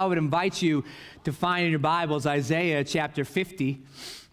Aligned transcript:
I 0.00 0.06
would 0.06 0.16
invite 0.16 0.62
you 0.62 0.84
to 1.24 1.32
find 1.32 1.64
in 1.64 1.70
your 1.70 1.80
Bibles 1.80 2.24
Isaiah 2.24 2.84
chapter 2.84 3.24
50. 3.24 3.82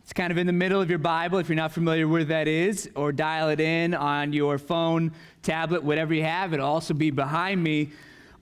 It's 0.03 0.13
kind 0.13 0.29
of 0.29 0.38
in 0.38 0.45
the 0.45 0.53
middle 0.53 0.79
of 0.79 0.91
your 0.91 0.99
Bible 0.99 1.39
if 1.39 1.49
you're 1.49 1.55
not 1.55 1.71
familiar 1.71 2.07
where 2.07 2.23
that 2.23 2.47
is, 2.47 2.88
or 2.95 3.11
dial 3.11 3.49
it 3.49 3.59
in 3.59 3.96
on 3.96 4.31
your 4.31 4.59
phone, 4.59 5.12
tablet, 5.41 5.83
whatever 5.83 6.13
you 6.13 6.23
have. 6.23 6.54
It'll 6.54 6.67
also 6.67 6.93
be 6.93 7.09
behind 7.09 7.63
me 7.63 7.89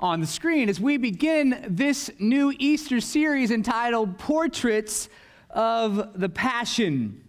on 0.02 0.20
the 0.20 0.28
screen 0.28 0.68
as 0.68 0.82
we 0.82 0.98
begin 0.98 1.64
this 1.70 2.12
new 2.20 2.54
Easter 2.60 3.00
series 3.00 3.52
entitled 3.52 4.18
Portraits 4.18 5.08
of 5.50 6.20
the 6.20 6.28
Passion. 6.28 7.24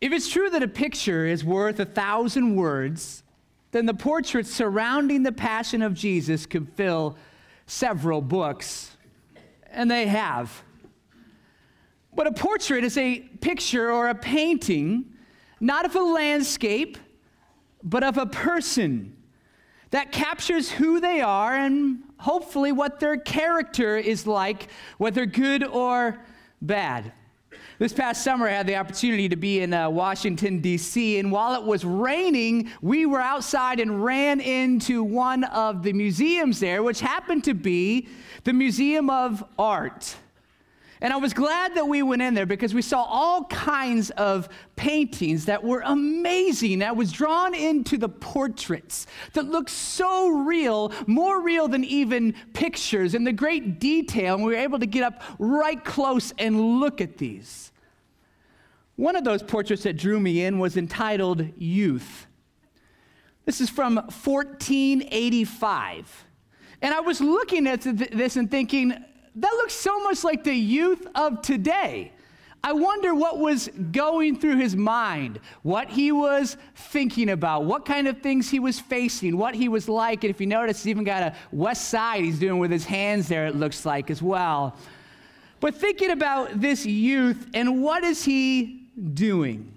If 0.00 0.10
it's 0.10 0.30
true 0.30 0.48
that 0.48 0.62
a 0.62 0.68
picture 0.68 1.26
is 1.26 1.44
worth 1.44 1.78
a 1.80 1.84
thousand 1.84 2.56
words, 2.56 3.24
then 3.72 3.84
the 3.84 3.92
portraits 3.92 4.50
surrounding 4.50 5.22
the 5.22 5.32
Passion 5.32 5.82
of 5.82 5.92
Jesus 5.92 6.46
could 6.46 6.66
fill 6.70 7.18
several 7.66 8.20
books, 8.20 8.96
and 9.70 9.90
they 9.90 10.06
have. 10.06 10.62
But 12.14 12.26
a 12.26 12.32
portrait 12.32 12.84
is 12.84 12.98
a 12.98 13.20
picture 13.40 13.90
or 13.90 14.08
a 14.08 14.14
painting, 14.14 15.04
not 15.60 15.84
of 15.84 15.96
a 15.96 16.02
landscape, 16.02 16.98
but 17.82 18.04
of 18.04 18.18
a 18.18 18.26
person 18.26 19.16
that 19.90 20.12
captures 20.12 20.70
who 20.70 21.00
they 21.00 21.20
are 21.20 21.54
and 21.54 22.02
hopefully 22.18 22.72
what 22.72 23.00
their 23.00 23.16
character 23.16 23.96
is 23.96 24.26
like, 24.26 24.68
whether 24.98 25.26
good 25.26 25.64
or 25.64 26.18
bad. 26.60 27.12
This 27.82 27.92
past 27.92 28.22
summer, 28.22 28.46
I 28.46 28.52
had 28.52 28.68
the 28.68 28.76
opportunity 28.76 29.28
to 29.28 29.34
be 29.34 29.58
in 29.58 29.74
uh, 29.74 29.90
Washington, 29.90 30.60
D.C., 30.60 31.18
and 31.18 31.32
while 31.32 31.60
it 31.60 31.66
was 31.66 31.84
raining, 31.84 32.70
we 32.80 33.06
were 33.06 33.20
outside 33.20 33.80
and 33.80 34.04
ran 34.04 34.40
into 34.40 35.02
one 35.02 35.42
of 35.42 35.82
the 35.82 35.92
museums 35.92 36.60
there, 36.60 36.84
which 36.84 37.00
happened 37.00 37.42
to 37.42 37.54
be 37.54 38.06
the 38.44 38.52
Museum 38.52 39.10
of 39.10 39.42
Art. 39.58 40.14
And 41.00 41.12
I 41.12 41.16
was 41.16 41.34
glad 41.34 41.74
that 41.74 41.88
we 41.88 42.04
went 42.04 42.22
in 42.22 42.34
there 42.34 42.46
because 42.46 42.72
we 42.72 42.82
saw 42.82 43.02
all 43.02 43.46
kinds 43.46 44.10
of 44.10 44.48
paintings 44.76 45.46
that 45.46 45.64
were 45.64 45.82
amazing. 45.84 46.78
That 46.78 46.94
was 46.94 47.10
drawn 47.10 47.52
into 47.52 47.98
the 47.98 48.08
portraits 48.08 49.08
that 49.32 49.46
looked 49.46 49.70
so 49.70 50.28
real, 50.28 50.92
more 51.08 51.42
real 51.42 51.66
than 51.66 51.82
even 51.82 52.34
pictures, 52.52 53.16
and 53.16 53.26
the 53.26 53.32
great 53.32 53.80
detail. 53.80 54.36
And 54.36 54.44
we 54.44 54.52
were 54.52 54.60
able 54.60 54.78
to 54.78 54.86
get 54.86 55.02
up 55.02 55.20
right 55.40 55.84
close 55.84 56.32
and 56.38 56.78
look 56.78 57.00
at 57.00 57.18
these. 57.18 57.71
One 58.96 59.16
of 59.16 59.24
those 59.24 59.42
portraits 59.42 59.84
that 59.84 59.96
drew 59.96 60.20
me 60.20 60.44
in 60.44 60.58
was 60.58 60.76
entitled 60.76 61.46
Youth. 61.56 62.26
This 63.44 63.60
is 63.60 63.70
from 63.70 63.96
1485. 63.96 66.26
And 66.82 66.94
I 66.94 67.00
was 67.00 67.20
looking 67.20 67.66
at 67.66 67.80
this 67.82 68.36
and 68.36 68.48
thinking, 68.50 68.90
that 68.90 69.52
looks 69.56 69.74
so 69.74 70.00
much 70.00 70.24
like 70.24 70.44
the 70.44 70.54
youth 70.54 71.06
of 71.14 71.42
today. 71.42 72.12
I 72.64 72.74
wonder 72.74 73.14
what 73.14 73.40
was 73.40 73.68
going 73.90 74.38
through 74.38 74.58
his 74.58 74.76
mind, 74.76 75.40
what 75.62 75.90
he 75.90 76.12
was 76.12 76.56
thinking 76.76 77.30
about, 77.30 77.64
what 77.64 77.84
kind 77.84 78.06
of 78.06 78.20
things 78.20 78.48
he 78.48 78.60
was 78.60 78.78
facing, 78.78 79.36
what 79.36 79.56
he 79.56 79.68
was 79.68 79.88
like. 79.88 80.22
And 80.22 80.30
if 80.30 80.40
you 80.40 80.46
notice, 80.46 80.84
he's 80.84 80.90
even 80.90 81.02
got 81.02 81.22
a 81.22 81.34
west 81.50 81.88
side 81.88 82.22
he's 82.22 82.38
doing 82.38 82.60
with 82.60 82.70
his 82.70 82.84
hands 82.84 83.26
there, 83.26 83.46
it 83.46 83.56
looks 83.56 83.84
like 83.84 84.10
as 84.10 84.22
well. 84.22 84.76
But 85.58 85.74
thinking 85.74 86.10
about 86.10 86.60
this 86.60 86.86
youth 86.86 87.48
and 87.54 87.82
what 87.82 88.04
is 88.04 88.24
he 88.24 88.81
doing? 89.14 89.76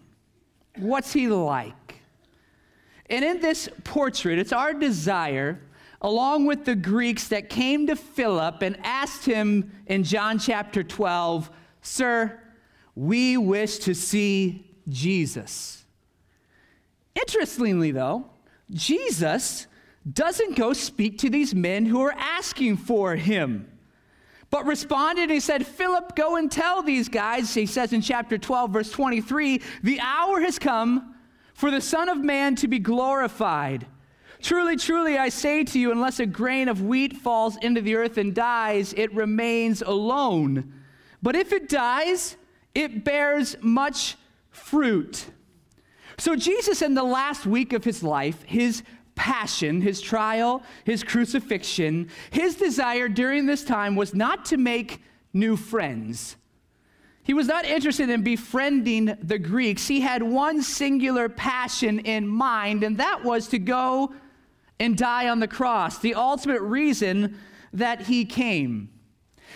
What's 0.77 1.13
he 1.13 1.27
like? 1.27 2.01
And 3.09 3.23
in 3.23 3.39
this 3.39 3.69
portrait, 3.83 4.39
it's 4.39 4.53
our 4.53 4.73
desire 4.73 5.59
along 6.01 6.45
with 6.45 6.65
the 6.65 6.75
Greeks 6.75 7.29
that 7.29 7.49
came 7.49 7.87
to 7.87 7.95
Philip 7.95 8.61
and 8.61 8.77
asked 8.83 9.25
him 9.25 9.71
in 9.87 10.03
John 10.03 10.37
chapter 10.37 10.83
12, 10.83 11.49
Sir, 11.81 12.39
we 12.95 13.37
wish 13.37 13.79
to 13.79 13.95
see 13.95 14.65
Jesus. 14.87 15.85
Interestingly, 17.15 17.91
though, 17.91 18.25
Jesus 18.71 19.67
doesn't 20.11 20.55
go 20.55 20.73
speak 20.73 21.17
to 21.19 21.29
these 21.29 21.55
men 21.55 21.85
who 21.85 22.01
are 22.01 22.13
asking 22.17 22.77
for 22.77 23.15
him, 23.15 23.67
but 24.49 24.65
responded 24.65 25.23
and 25.23 25.31
he 25.31 25.39
said, 25.39 25.65
Philip, 25.65 26.15
go 26.15 26.35
and 26.35 26.51
tell 26.51 26.81
these 26.81 27.09
guys, 27.09 27.53
he 27.53 27.65
says 27.65 27.93
in 27.93 28.01
chapter 28.01 28.37
12, 28.37 28.71
verse 28.71 28.91
23, 28.91 29.61
the 29.83 29.99
hour 29.99 30.41
has 30.41 30.59
come 30.59 31.15
for 31.53 31.71
the 31.71 31.81
Son 31.81 32.09
of 32.09 32.17
Man 32.17 32.55
to 32.55 32.67
be 32.67 32.79
glorified. 32.79 33.87
Truly, 34.41 34.75
truly, 34.75 35.17
I 35.17 35.29
say 35.29 35.63
to 35.63 35.79
you, 35.79 35.91
unless 35.91 36.19
a 36.19 36.25
grain 36.25 36.69
of 36.69 36.81
wheat 36.81 37.17
falls 37.17 37.57
into 37.57 37.81
the 37.81 37.95
earth 37.95 38.17
and 38.17 38.35
dies, 38.35 38.93
it 38.93 39.13
remains 39.15 39.81
alone. 39.81 40.73
But 41.23 41.35
if 41.35 41.51
it 41.51 41.69
dies, 41.69 42.37
it 42.75 43.03
bears 43.03 43.55
much 43.61 44.15
fruit. 44.51 45.25
So, 46.17 46.35
Jesus, 46.35 46.81
in 46.81 46.93
the 46.93 47.03
last 47.03 47.45
week 47.45 47.73
of 47.73 47.83
his 47.83 48.03
life, 48.03 48.43
his 48.43 48.83
passion, 49.15 49.81
his 49.81 50.01
trial, 50.01 50.61
his 50.83 51.03
crucifixion, 51.03 52.09
his 52.31 52.55
desire 52.55 53.07
during 53.07 53.45
this 53.45 53.63
time 53.63 53.95
was 53.95 54.13
not 54.13 54.45
to 54.45 54.57
make 54.57 55.01
new 55.33 55.55
friends. 55.55 56.35
He 57.23 57.33
was 57.33 57.47
not 57.47 57.65
interested 57.65 58.09
in 58.09 58.21
befriending 58.21 59.17
the 59.21 59.39
Greeks. 59.39 59.87
He 59.87 60.01
had 60.01 60.21
one 60.21 60.61
singular 60.61 61.27
passion 61.27 61.99
in 61.99 62.27
mind, 62.27 62.83
and 62.83 62.97
that 62.97 63.23
was 63.23 63.47
to 63.47 63.57
go 63.57 64.13
and 64.79 64.95
die 64.95 65.29
on 65.29 65.39
the 65.39 65.47
cross, 65.47 65.97
the 65.97 66.13
ultimate 66.13 66.61
reason 66.61 67.39
that 67.73 68.01
he 68.01 68.25
came. 68.25 68.89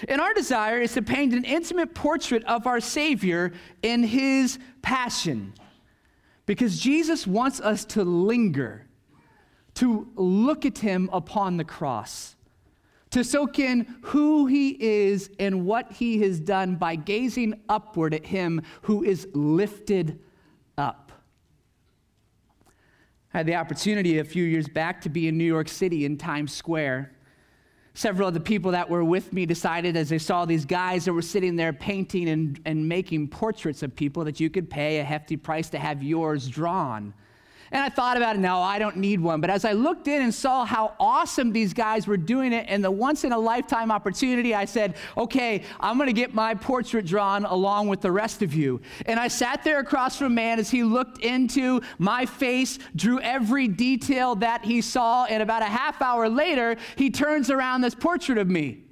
And 0.07 0.19
our 0.19 0.33
desire 0.33 0.81
is 0.81 0.93
to 0.93 1.01
paint 1.01 1.33
an 1.33 1.43
intimate 1.43 1.93
portrait 1.93 2.43
of 2.45 2.65
our 2.65 2.79
Savior 2.79 3.51
in 3.83 4.03
his 4.03 4.57
passion. 4.81 5.53
Because 6.45 6.79
Jesus 6.79 7.27
wants 7.27 7.59
us 7.59 7.85
to 7.85 8.03
linger, 8.03 8.87
to 9.79 10.09
look 10.15 10.65
at 10.65 10.79
him 10.79 11.09
upon 11.13 11.55
the 11.55 11.63
cross, 11.63 12.35
to 13.11 13.23
soak 13.23 13.59
in 13.59 13.95
who 14.01 14.45
he 14.45 14.71
is 14.71 15.29
and 15.39 15.65
what 15.65 15.89
he 15.93 16.21
has 16.21 16.37
done 16.37 16.75
by 16.75 16.97
gazing 16.97 17.57
upward 17.69 18.13
at 18.13 18.25
him 18.25 18.61
who 18.81 19.05
is 19.05 19.25
lifted 19.31 20.19
up. 20.77 21.13
I 23.33 23.37
had 23.37 23.45
the 23.45 23.55
opportunity 23.55 24.19
a 24.19 24.25
few 24.25 24.43
years 24.43 24.67
back 24.67 24.99
to 25.01 25.09
be 25.09 25.29
in 25.29 25.37
New 25.37 25.45
York 25.45 25.69
City 25.69 26.03
in 26.03 26.17
Times 26.17 26.53
Square. 26.53 27.13
Several 27.93 28.27
of 28.27 28.33
the 28.33 28.41
people 28.41 28.71
that 28.71 28.89
were 28.89 29.05
with 29.05 29.31
me 29.31 29.45
decided 29.45 29.95
as 29.95 30.09
they 30.09 30.17
saw 30.17 30.43
these 30.43 30.65
guys 30.65 31.05
that 31.05 31.13
were 31.13 31.21
sitting 31.21 31.55
there 31.55 31.71
painting 31.71 32.27
and, 32.27 32.59
and 32.65 32.89
making 32.89 33.29
portraits 33.29 33.81
of 33.81 33.95
people 33.95 34.25
that 34.25 34.41
you 34.41 34.49
could 34.49 34.69
pay 34.69 34.99
a 34.99 35.05
hefty 35.05 35.37
price 35.37 35.69
to 35.69 35.79
have 35.79 36.03
yours 36.03 36.49
drawn. 36.49 37.13
And 37.71 37.83
I 37.83 37.89
thought 37.89 38.17
about 38.17 38.35
it, 38.35 38.39
no, 38.39 38.61
I 38.61 38.79
don't 38.79 38.97
need 38.97 39.19
one. 39.19 39.41
But 39.41 39.49
as 39.49 39.63
I 39.63 39.73
looked 39.73 40.07
in 40.07 40.21
and 40.21 40.33
saw 40.33 40.65
how 40.65 40.95
awesome 40.99 41.51
these 41.51 41.73
guys 41.73 42.07
were 42.07 42.17
doing 42.17 42.51
it 42.51 42.65
and 42.67 42.83
the 42.83 42.89
once 42.89 43.23
in 43.23 43.31
a 43.31 43.37
lifetime 43.37 43.91
opportunity, 43.91 44.55
I 44.55 44.65
said, 44.65 44.95
okay, 45.15 45.63
I'm 45.79 45.97
going 45.97 46.07
to 46.07 46.13
get 46.13 46.33
my 46.33 46.55
portrait 46.55 47.05
drawn 47.05 47.45
along 47.45 47.87
with 47.87 48.01
the 48.01 48.11
rest 48.11 48.41
of 48.41 48.53
you. 48.53 48.81
And 49.05 49.19
I 49.19 49.27
sat 49.27 49.63
there 49.63 49.79
across 49.79 50.17
from 50.17 50.27
a 50.27 50.35
man 50.35 50.59
as 50.59 50.71
he 50.71 50.83
looked 50.83 51.19
into 51.19 51.81
my 51.99 52.25
face, 52.25 52.79
drew 52.95 53.19
every 53.19 53.67
detail 53.67 54.35
that 54.35 54.65
he 54.65 54.81
saw, 54.81 55.25
and 55.25 55.43
about 55.43 55.61
a 55.61 55.65
half 55.65 56.01
hour 56.01 56.27
later, 56.27 56.75
he 56.95 57.09
turns 57.09 57.51
around 57.51 57.81
this 57.81 57.95
portrait 57.95 58.37
of 58.37 58.47
me. 58.47 58.83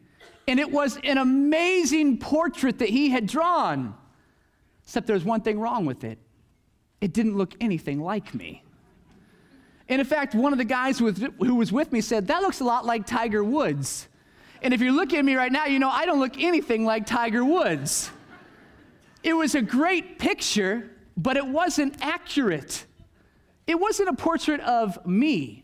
And 0.48 0.60
it 0.60 0.72
was 0.72 0.98
an 1.04 1.18
amazing 1.18 2.20
portrait 2.20 2.80
that 2.80 2.90
he 2.90 3.10
had 3.10 3.28
drawn. 3.28 3.96
Except 4.84 5.08
there's 5.08 5.26
one 5.26 5.42
thing 5.42 5.60
wrong 5.60 5.86
with 5.86 6.04
it 6.04 6.20
it 7.00 7.14
didn't 7.14 7.38
look 7.38 7.54
anything 7.62 8.00
like 8.02 8.34
me. 8.34 8.64
And 9.90 10.02
in 10.02 10.08
fact, 10.08 10.36
one 10.36 10.52
of 10.52 10.58
the 10.58 10.66
guys 10.66 11.00
who 11.00 11.06
was 11.56 11.72
with 11.72 11.92
me 11.92 12.02
said, 12.02 12.28
That 12.28 12.42
looks 12.42 12.60
a 12.60 12.66
lot 12.66 12.86
like 12.86 13.06
Tiger 13.06 13.44
Woods. 13.44 14.08
And 14.62 14.74
if 14.74 14.82
you're 14.82 14.92
looking 14.92 15.20
at 15.20 15.26
me 15.26 15.36
right 15.36 15.52
now, 15.52 15.66
you 15.66 15.80
know 15.80 15.90
I 15.90 16.06
don't 16.06 16.20
look 16.20 16.38
anything 16.40 16.84
like 16.84 17.06
Tiger 17.06 17.46
Woods. 17.46 18.10
It 19.24 19.34
was 19.34 19.56
a 19.56 19.62
great 19.62 20.20
picture, 20.20 20.90
but 21.16 21.38
it 21.38 21.46
wasn't 21.46 21.96
accurate. 22.02 22.86
It 23.66 23.80
wasn't 23.80 24.10
a 24.10 24.14
portrait 24.14 24.62
of 24.62 25.06
me. 25.06 25.64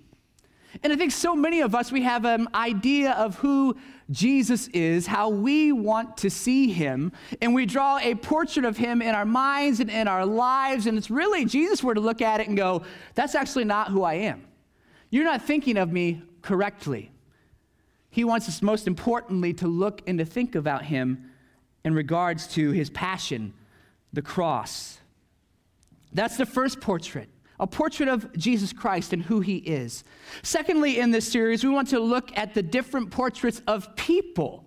And 0.84 0.92
I 0.92 0.98
think 0.98 1.14
so 1.14 1.34
many 1.34 1.62
of 1.62 1.74
us, 1.74 1.94
we 1.94 2.02
have 2.02 2.26
an 2.26 2.50
idea 2.54 3.12
of 3.12 3.38
who 3.38 3.78
Jesus 4.12 4.68
is, 4.68 5.08
how 5.08 5.30
we 5.30 5.72
want 5.72 6.18
to 6.18 6.30
see 6.30 6.72
him, 6.72 7.14
and 7.42 7.56
we 7.56 7.66
draw 7.66 8.00
a 8.00 8.16
portrait 8.16 8.66
of 8.66 8.76
him 8.76 9.02
in 9.02 9.16
our 9.16 9.26
minds 9.26 9.80
and 9.80 9.90
in 9.90 10.10
our 10.10 10.26
lives. 10.26 10.86
And 10.86 10.98
it's 10.98 11.10
really, 11.10 11.46
Jesus 11.46 11.82
were 11.82 11.94
to 11.94 12.02
look 12.02 12.22
at 12.22 12.42
it 12.42 12.50
and 12.50 12.58
go, 12.58 12.84
that's 13.16 13.34
actually 13.34 13.64
not 13.64 13.90
who 13.90 14.04
I 14.04 14.16
am. 14.16 14.46
You're 15.10 15.24
not 15.24 15.44
thinking 15.44 15.78
of 15.78 15.92
me 15.92 16.22
correctly. 16.42 17.12
He 18.10 18.26
wants 18.26 18.50
us, 18.50 18.62
most 18.62 18.86
importantly, 18.86 19.54
to 19.54 19.68
look 19.68 20.02
and 20.06 20.20
to 20.20 20.26
think 20.26 20.54
about 20.54 20.84
him 20.84 21.32
in 21.86 21.96
regards 21.96 22.46
to 22.48 22.72
his 22.72 22.90
passion, 22.90 23.54
the 24.12 24.22
cross. 24.22 25.00
That's 26.12 26.36
the 26.36 26.46
first 26.46 26.82
portrait 26.82 27.30
a 27.64 27.68
portrait 27.68 28.10
of 28.10 28.32
Jesus 28.38 28.74
Christ 28.74 29.14
and 29.14 29.24
who 29.24 29.40
he 29.40 29.56
is. 29.56 30.04
Secondly, 30.42 31.00
in 31.00 31.12
this 31.12 31.32
series, 31.32 31.64
we 31.64 31.70
want 31.70 31.88
to 31.88 32.00
look 32.00 32.38
at 32.38 32.54
the 32.54 32.62
different 32.62 33.10
portraits 33.10 33.62
of 33.68 33.96
people. 33.96 34.66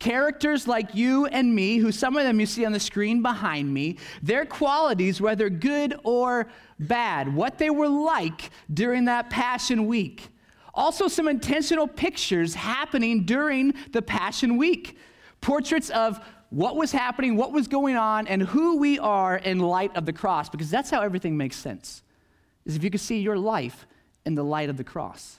Characters 0.00 0.66
like 0.66 0.92
you 0.96 1.26
and 1.26 1.54
me, 1.54 1.78
who 1.78 1.92
some 1.92 2.16
of 2.16 2.24
them 2.24 2.40
you 2.40 2.46
see 2.46 2.64
on 2.64 2.72
the 2.72 2.80
screen 2.80 3.22
behind 3.22 3.72
me, 3.72 3.96
their 4.20 4.44
qualities, 4.44 5.20
whether 5.20 5.48
good 5.48 5.94
or 6.02 6.48
bad, 6.80 7.32
what 7.32 7.58
they 7.58 7.70
were 7.70 7.88
like 7.88 8.50
during 8.74 9.04
that 9.04 9.30
Passion 9.30 9.86
Week. 9.86 10.28
Also, 10.74 11.06
some 11.06 11.28
intentional 11.28 11.86
pictures 11.86 12.54
happening 12.56 13.24
during 13.24 13.72
the 13.92 14.02
Passion 14.02 14.56
Week. 14.56 14.98
Portraits 15.40 15.90
of 15.90 16.18
what 16.50 16.74
was 16.74 16.90
happening, 16.90 17.36
what 17.36 17.52
was 17.52 17.68
going 17.68 17.96
on, 17.96 18.26
and 18.26 18.42
who 18.42 18.78
we 18.78 18.98
are 18.98 19.36
in 19.36 19.60
light 19.60 19.96
of 19.96 20.06
the 20.06 20.12
cross, 20.12 20.48
because 20.48 20.70
that's 20.70 20.90
how 20.90 21.00
everything 21.02 21.36
makes 21.36 21.56
sense, 21.56 22.02
is 22.64 22.76
if 22.76 22.84
you 22.84 22.90
could 22.90 23.00
see 23.00 23.20
your 23.20 23.38
life 23.38 23.86
in 24.24 24.34
the 24.34 24.44
light 24.44 24.70
of 24.70 24.76
the 24.76 24.84
cross. 24.84 25.38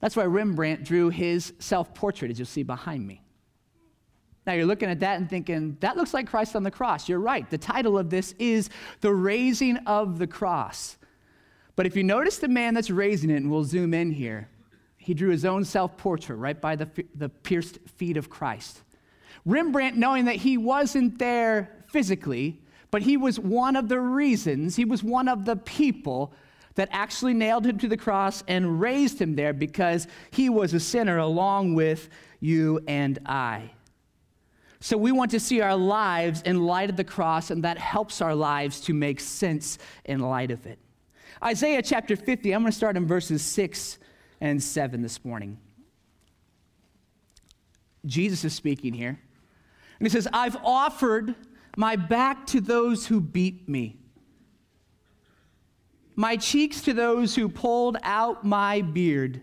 That's 0.00 0.16
why 0.16 0.24
Rembrandt 0.24 0.84
drew 0.84 1.10
his 1.10 1.52
self 1.58 1.94
portrait, 1.94 2.30
as 2.30 2.38
you'll 2.38 2.46
see 2.46 2.62
behind 2.62 3.06
me. 3.06 3.22
Now 4.46 4.54
you're 4.54 4.66
looking 4.66 4.90
at 4.90 5.00
that 5.00 5.18
and 5.18 5.30
thinking, 5.30 5.76
that 5.80 5.96
looks 5.96 6.12
like 6.12 6.26
Christ 6.26 6.56
on 6.56 6.64
the 6.64 6.70
cross. 6.70 7.08
You're 7.08 7.20
right. 7.20 7.48
The 7.48 7.58
title 7.58 7.96
of 7.96 8.10
this 8.10 8.34
is 8.38 8.70
The 9.00 9.12
Raising 9.12 9.76
of 9.78 10.18
the 10.18 10.26
Cross. 10.26 10.98
But 11.76 11.86
if 11.86 11.96
you 11.96 12.02
notice 12.02 12.38
the 12.38 12.48
man 12.48 12.74
that's 12.74 12.90
raising 12.90 13.30
it, 13.30 13.36
and 13.36 13.50
we'll 13.50 13.64
zoom 13.64 13.94
in 13.94 14.10
here, 14.10 14.48
he 14.96 15.14
drew 15.14 15.30
his 15.30 15.44
own 15.44 15.64
self 15.64 15.96
portrait 15.96 16.36
right 16.36 16.60
by 16.60 16.76
the, 16.76 16.88
the 17.14 17.28
pierced 17.28 17.78
feet 17.96 18.16
of 18.16 18.28
Christ. 18.28 18.82
Rembrandt, 19.44 19.96
knowing 19.96 20.26
that 20.26 20.36
he 20.36 20.58
wasn't 20.58 21.18
there 21.18 21.84
physically, 21.88 22.61
but 22.92 23.02
he 23.02 23.16
was 23.16 23.40
one 23.40 23.74
of 23.74 23.88
the 23.88 23.98
reasons, 23.98 24.76
he 24.76 24.84
was 24.84 25.02
one 25.02 25.26
of 25.26 25.44
the 25.46 25.56
people 25.56 26.32
that 26.74 26.88
actually 26.92 27.34
nailed 27.34 27.66
him 27.66 27.78
to 27.78 27.88
the 27.88 27.96
cross 27.96 28.44
and 28.46 28.80
raised 28.80 29.20
him 29.20 29.34
there 29.34 29.52
because 29.52 30.06
he 30.30 30.48
was 30.48 30.72
a 30.74 30.80
sinner 30.80 31.18
along 31.18 31.74
with 31.74 32.08
you 32.40 32.80
and 32.86 33.18
I. 33.26 33.70
So 34.80 34.96
we 34.96 35.10
want 35.10 35.30
to 35.30 35.40
see 35.40 35.60
our 35.60 35.76
lives 35.76 36.42
in 36.42 36.64
light 36.66 36.90
of 36.90 36.96
the 36.96 37.04
cross, 37.04 37.50
and 37.50 37.64
that 37.64 37.78
helps 37.78 38.20
our 38.20 38.34
lives 38.34 38.80
to 38.82 38.94
make 38.94 39.20
sense 39.20 39.78
in 40.04 40.20
light 40.20 40.50
of 40.50 40.66
it. 40.66 40.78
Isaiah 41.42 41.82
chapter 41.82 42.14
50, 42.14 42.52
I'm 42.52 42.62
going 42.62 42.72
to 42.72 42.76
start 42.76 42.96
in 42.96 43.06
verses 43.06 43.42
6 43.42 43.98
and 44.40 44.62
7 44.62 45.00
this 45.00 45.24
morning. 45.24 45.56
Jesus 48.04 48.44
is 48.44 48.52
speaking 48.54 48.92
here. 48.92 49.18
And 49.98 50.06
he 50.06 50.10
says, 50.10 50.26
I've 50.32 50.56
offered 50.64 51.36
my 51.76 51.96
back 51.96 52.46
to 52.48 52.60
those 52.60 53.06
who 53.06 53.20
beat 53.20 53.68
me, 53.68 53.98
my 56.14 56.36
cheeks 56.36 56.82
to 56.82 56.92
those 56.92 57.34
who 57.34 57.48
pulled 57.48 57.96
out 58.02 58.44
my 58.44 58.82
beard. 58.82 59.40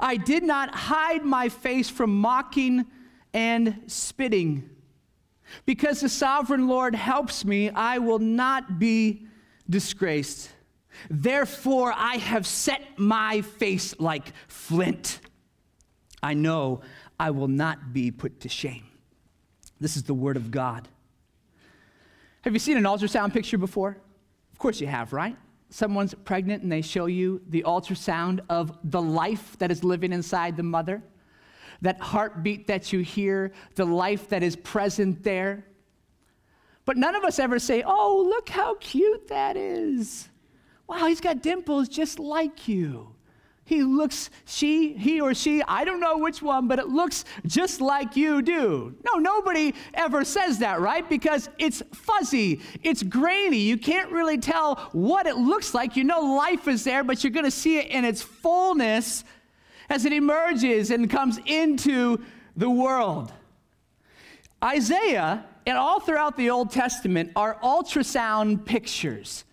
I 0.00 0.16
did 0.16 0.42
not 0.42 0.74
hide 0.74 1.24
my 1.24 1.48
face 1.48 1.88
from 1.88 2.18
mocking 2.20 2.86
and 3.32 3.82
spitting. 3.86 4.70
Because 5.64 6.00
the 6.00 6.08
sovereign 6.08 6.68
Lord 6.68 6.94
helps 6.94 7.44
me, 7.44 7.70
I 7.70 7.98
will 7.98 8.18
not 8.18 8.78
be 8.78 9.26
disgraced. 9.68 10.50
Therefore, 11.08 11.92
I 11.94 12.16
have 12.16 12.46
set 12.46 12.98
my 12.98 13.42
face 13.42 13.94
like 13.98 14.32
flint. 14.46 15.20
I 16.22 16.34
know 16.34 16.80
I 17.18 17.30
will 17.30 17.48
not 17.48 17.92
be 17.92 18.10
put 18.10 18.40
to 18.40 18.48
shame. 18.48 18.84
This 19.80 19.96
is 19.96 20.02
the 20.02 20.14
word 20.14 20.36
of 20.36 20.50
God. 20.50 20.88
Have 22.48 22.54
you 22.54 22.60
seen 22.60 22.78
an 22.78 22.84
ultrasound 22.84 23.34
picture 23.34 23.58
before? 23.58 23.98
Of 24.52 24.58
course 24.58 24.80
you 24.80 24.86
have, 24.86 25.12
right? 25.12 25.36
Someone's 25.68 26.14
pregnant 26.14 26.62
and 26.62 26.72
they 26.72 26.80
show 26.80 27.04
you 27.04 27.42
the 27.50 27.62
ultrasound 27.66 28.40
of 28.48 28.72
the 28.84 29.02
life 29.02 29.58
that 29.58 29.70
is 29.70 29.84
living 29.84 30.14
inside 30.14 30.56
the 30.56 30.62
mother, 30.62 31.02
that 31.82 32.00
heartbeat 32.00 32.66
that 32.68 32.90
you 32.90 33.00
hear, 33.00 33.52
the 33.74 33.84
life 33.84 34.30
that 34.30 34.42
is 34.42 34.56
present 34.56 35.22
there. 35.22 35.66
But 36.86 36.96
none 36.96 37.14
of 37.14 37.22
us 37.22 37.38
ever 37.38 37.58
say, 37.58 37.82
Oh, 37.86 38.24
look 38.26 38.48
how 38.48 38.76
cute 38.76 39.28
that 39.28 39.58
is. 39.58 40.30
Wow, 40.86 41.06
he's 41.06 41.20
got 41.20 41.42
dimples 41.42 41.86
just 41.86 42.18
like 42.18 42.66
you. 42.66 43.14
He 43.68 43.82
looks, 43.82 44.30
she, 44.46 44.94
he 44.94 45.20
or 45.20 45.34
she, 45.34 45.62
I 45.62 45.84
don't 45.84 46.00
know 46.00 46.16
which 46.16 46.40
one, 46.40 46.68
but 46.68 46.78
it 46.78 46.88
looks 46.88 47.26
just 47.44 47.82
like 47.82 48.16
you 48.16 48.40
do. 48.40 48.96
No, 49.04 49.18
nobody 49.18 49.74
ever 49.92 50.24
says 50.24 50.60
that, 50.60 50.80
right? 50.80 51.06
Because 51.06 51.50
it's 51.58 51.82
fuzzy, 51.92 52.62
it's 52.82 53.02
grainy. 53.02 53.58
You 53.58 53.76
can't 53.76 54.10
really 54.10 54.38
tell 54.38 54.76
what 54.92 55.26
it 55.26 55.36
looks 55.36 55.74
like. 55.74 55.96
You 55.96 56.04
know 56.04 56.20
life 56.20 56.66
is 56.66 56.82
there, 56.82 57.04
but 57.04 57.22
you're 57.22 57.30
going 57.30 57.44
to 57.44 57.50
see 57.50 57.76
it 57.76 57.88
in 57.88 58.06
its 58.06 58.22
fullness 58.22 59.22
as 59.90 60.06
it 60.06 60.14
emerges 60.14 60.90
and 60.90 61.10
comes 61.10 61.38
into 61.44 62.24
the 62.56 62.70
world. 62.70 63.30
Isaiah 64.64 65.44
and 65.66 65.76
all 65.76 66.00
throughout 66.00 66.38
the 66.38 66.48
Old 66.48 66.70
Testament 66.70 67.32
are 67.36 67.58
ultrasound 67.62 68.64
pictures, 68.64 69.44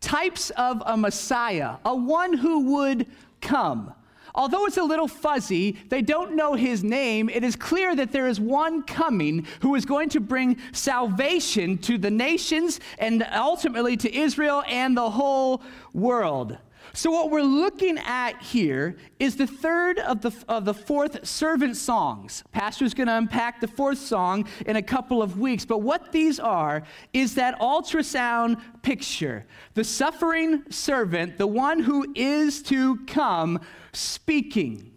types 0.00 0.50
of 0.50 0.80
a 0.86 0.96
Messiah, 0.96 1.78
a 1.84 1.96
one 1.96 2.34
who 2.34 2.76
would 2.76 3.08
come. 3.40 3.92
Although 4.34 4.66
it's 4.66 4.76
a 4.76 4.84
little 4.84 5.08
fuzzy, 5.08 5.76
they 5.88 6.02
don't 6.02 6.36
know 6.36 6.54
his 6.54 6.84
name, 6.84 7.28
it 7.28 7.42
is 7.42 7.56
clear 7.56 7.96
that 7.96 8.12
there 8.12 8.28
is 8.28 8.38
one 8.38 8.82
coming 8.82 9.46
who 9.60 9.74
is 9.74 9.84
going 9.84 10.10
to 10.10 10.20
bring 10.20 10.58
salvation 10.72 11.78
to 11.78 11.98
the 11.98 12.10
nations 12.10 12.78
and 12.98 13.26
ultimately 13.34 13.96
to 13.96 14.14
Israel 14.14 14.62
and 14.68 14.96
the 14.96 15.10
whole 15.10 15.62
world. 15.92 16.58
So, 16.92 17.10
what 17.10 17.30
we're 17.30 17.42
looking 17.42 17.98
at 17.98 18.40
here 18.42 18.96
is 19.18 19.36
the 19.36 19.46
third 19.46 19.98
of 19.98 20.20
the, 20.20 20.32
of 20.48 20.64
the 20.64 20.74
fourth 20.74 21.26
servant 21.26 21.76
songs. 21.76 22.44
Pastor's 22.52 22.94
going 22.94 23.08
to 23.08 23.16
unpack 23.16 23.60
the 23.60 23.68
fourth 23.68 23.98
song 23.98 24.48
in 24.66 24.76
a 24.76 24.82
couple 24.82 25.22
of 25.22 25.38
weeks, 25.38 25.64
but 25.64 25.78
what 25.78 26.12
these 26.12 26.40
are 26.40 26.82
is 27.12 27.34
that 27.34 27.58
ultrasound 27.60 28.60
picture 28.82 29.46
the 29.74 29.84
suffering 29.84 30.64
servant, 30.70 31.38
the 31.38 31.46
one 31.46 31.80
who 31.80 32.12
is 32.14 32.62
to 32.64 32.96
come, 33.06 33.60
speaking. 33.92 34.92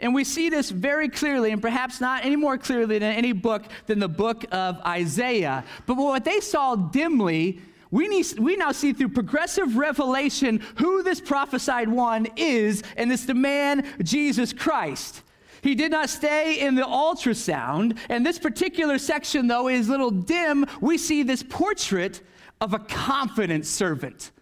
And 0.00 0.14
we 0.14 0.24
see 0.24 0.50
this 0.50 0.70
very 0.70 1.08
clearly, 1.08 1.50
and 1.50 1.62
perhaps 1.62 2.00
not 2.00 2.24
any 2.24 2.36
more 2.36 2.58
clearly 2.58 2.98
than 2.98 3.12
any 3.12 3.32
book 3.32 3.64
than 3.86 4.00
the 4.00 4.08
book 4.08 4.44
of 4.52 4.80
Isaiah. 4.84 5.64
But 5.86 5.96
what 5.96 6.24
they 6.24 6.40
saw 6.40 6.76
dimly 6.76 7.60
we, 7.94 8.08
need, 8.08 8.40
we 8.40 8.56
now 8.56 8.72
see 8.72 8.92
through 8.92 9.10
progressive 9.10 9.76
revelation 9.76 10.60
who 10.78 11.04
this 11.04 11.20
prophesied 11.20 11.88
one 11.88 12.26
is, 12.34 12.82
and 12.96 13.12
it's 13.12 13.24
the 13.24 13.34
man 13.34 13.86
Jesus 14.02 14.52
Christ. 14.52 15.22
He 15.62 15.76
did 15.76 15.92
not 15.92 16.10
stay 16.10 16.58
in 16.58 16.74
the 16.74 16.82
ultrasound. 16.82 17.96
And 18.08 18.26
this 18.26 18.36
particular 18.36 18.98
section, 18.98 19.46
though, 19.46 19.68
is 19.68 19.88
little 19.88 20.10
dim. 20.10 20.66
We 20.80 20.98
see 20.98 21.22
this 21.22 21.44
portrait 21.44 22.20
of 22.60 22.74
a 22.74 22.80
confident 22.80 23.64
servant, 23.64 24.32